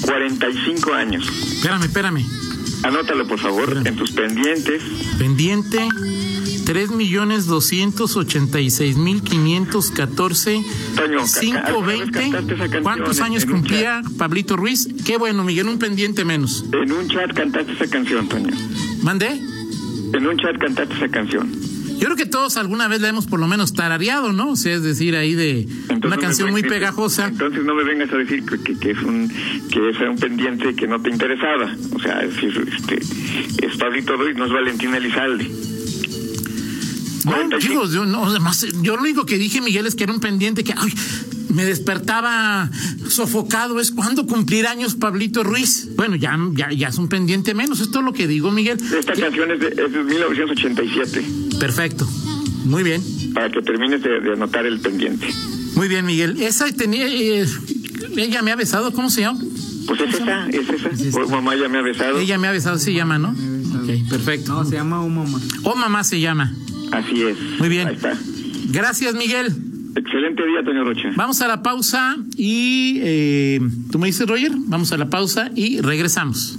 45 0.06 0.94
años. 0.94 1.24
Espérame, 1.66 1.84
espérame. 1.86 2.24
Anótalo, 2.84 3.26
por 3.26 3.40
favor, 3.40 3.62
Espérame. 3.64 3.86
en 3.88 3.96
tus 3.96 4.12
pendientes. 4.12 4.82
Pendiente. 5.18 5.88
Tres 6.64 6.90
millones 6.90 7.46
doscientos 7.46 8.16
ochenta 8.16 8.60
y 8.60 8.70
seis 8.70 8.96
mil 8.96 9.20
quinientos 9.22 9.90
catorce 9.90 10.64
Toño, 10.94 11.18
ca- 11.18 11.26
cinco 11.26 11.58
¿alguna 11.64 11.86
vez 11.86 11.98
veinte. 11.98 12.20
cantaste 12.20 12.54
esa 12.54 12.62
canción 12.64 12.82
¿Cuántos 12.84 13.18
en- 13.18 13.24
años 13.24 13.42
en 13.44 13.50
cumplía 13.50 14.02
Pablito 14.16 14.56
Ruiz? 14.56 14.88
Qué 15.04 15.16
bueno, 15.16 15.42
Miguel, 15.44 15.68
un 15.68 15.78
pendiente 15.80 16.24
menos. 16.24 16.64
En 16.72 16.92
un 16.92 17.08
chat 17.08 17.32
cantaste 17.34 17.72
esa 17.72 17.86
canción, 17.88 18.28
Toño. 18.28 18.54
¿Mandé? 19.02 19.28
En 20.12 20.26
un 20.26 20.36
chat 20.38 20.56
cantaste 20.60 20.94
esa 20.94 21.08
canción. 21.08 21.50
Yo 21.98 22.04
creo 22.06 22.16
que 22.16 22.26
todos 22.26 22.56
alguna 22.56 22.88
vez 22.88 23.00
la 23.00 23.08
hemos 23.08 23.26
por 23.26 23.40
lo 23.40 23.48
menos 23.48 23.72
tarareado, 23.72 24.32
¿no? 24.32 24.50
O 24.50 24.56
sea, 24.56 24.74
es 24.74 24.82
decir, 24.82 25.16
ahí 25.16 25.34
de 25.34 25.66
una 26.04 26.18
canción 26.18 26.50
muy 26.50 26.62
pegajosa. 26.62 27.28
Entonces 27.28 27.64
no 27.64 27.74
me 27.74 27.84
vengas 27.84 28.12
a 28.12 28.16
decir 28.16 28.44
que, 28.44 28.78
que, 28.78 28.90
es 28.90 29.02
un 29.02 29.28
que 29.70 29.90
es 29.90 29.96
un 30.00 30.16
pendiente 30.18 30.74
que 30.74 30.86
no 30.86 31.00
te 31.00 31.10
interesaba. 31.10 31.74
O 31.94 31.98
sea, 31.98 32.20
es 32.20 32.34
decir, 32.34 32.68
este, 32.76 33.66
es 33.66 33.76
Pablito 33.76 34.16
Ruiz, 34.16 34.36
no 34.36 34.46
es 34.46 34.52
Valentín 34.52 34.94
Elizalde. 34.94 35.50
No, 37.24 37.58
chicos, 37.58 37.92
yo, 37.92 38.06
no, 38.06 38.26
además, 38.26 38.64
yo 38.82 38.94
lo 38.94 39.02
único 39.02 39.26
que 39.26 39.36
dije, 39.36 39.60
Miguel, 39.60 39.86
es 39.86 39.96
que 39.96 40.04
era 40.04 40.12
un 40.12 40.20
pendiente 40.20 40.62
que 40.62 40.72
ay, 40.76 40.92
me 41.48 41.64
despertaba 41.64 42.70
sofocado. 43.08 43.80
Es 43.80 43.90
cuando 43.90 44.26
cumplir 44.26 44.66
años 44.66 44.94
Pablito 44.94 45.42
Ruiz. 45.42 45.88
Bueno, 45.96 46.14
ya, 46.14 46.38
ya, 46.52 46.70
ya 46.70 46.88
es 46.88 46.98
un 46.98 47.08
pendiente 47.08 47.54
menos. 47.54 47.80
Esto 47.80 47.98
es 47.98 48.04
lo 48.04 48.12
que 48.12 48.28
digo, 48.28 48.52
Miguel. 48.52 48.78
Esta 48.96 49.14
canción 49.14 49.50
es 49.50 49.60
de, 49.60 49.68
es 49.68 49.92
de 49.92 50.04
1987. 50.04 51.24
Perfecto. 51.58 52.08
Muy 52.64 52.82
bien. 52.82 53.02
Para 53.34 53.50
que 53.50 53.62
termines 53.62 54.02
de, 54.02 54.32
anotar 54.32 54.66
el 54.66 54.80
pendiente. 54.80 55.26
Muy 55.74 55.88
bien, 55.88 56.04
Miguel. 56.04 56.40
Esa 56.40 56.70
tenía. 56.72 57.06
Eh, 57.06 57.46
ella 58.16 58.42
me 58.42 58.50
ha 58.50 58.56
besado, 58.56 58.92
¿cómo 58.92 59.10
se 59.10 59.22
llama? 59.22 59.40
Pues 59.86 60.00
es 60.00 60.14
esa, 60.14 60.48
es 60.48 61.00
esa. 61.00 61.22
O 61.22 61.28
mamá 61.28 61.54
ya 61.54 61.68
me 61.68 61.78
ha 61.78 61.82
besado. 61.82 62.18
Ella 62.18 62.38
me 62.38 62.48
ha 62.48 62.52
besado, 62.52 62.78
se 62.78 62.92
llama, 62.92 63.18
¿no? 63.18 63.30
Ok, 63.30 64.08
perfecto. 64.08 64.52
No, 64.52 64.64
se 64.64 64.76
llama 64.76 65.02
O 65.02 65.08
Mamá. 65.08 65.38
O 65.62 65.76
Mamá 65.76 66.02
se 66.02 66.20
llama. 66.20 66.52
Así 66.92 67.22
es. 67.22 67.36
Muy 67.58 67.68
bien. 67.68 67.88
Ahí 67.88 67.94
está. 67.94 68.18
Gracias, 68.68 69.14
Miguel. 69.14 69.54
Excelente 69.94 70.46
día, 70.46 70.62
Toño 70.64 70.84
Rocha. 70.84 71.10
Vamos 71.14 71.40
a 71.40 71.48
la 71.48 71.62
pausa 71.62 72.16
y. 72.36 72.98
Eh, 73.02 73.60
¿Tú 73.90 73.98
me 73.98 74.06
dices, 74.08 74.26
Roger? 74.26 74.52
Vamos 74.56 74.92
a 74.92 74.96
la 74.96 75.08
pausa 75.08 75.50
y 75.54 75.80
regresamos. 75.80 76.58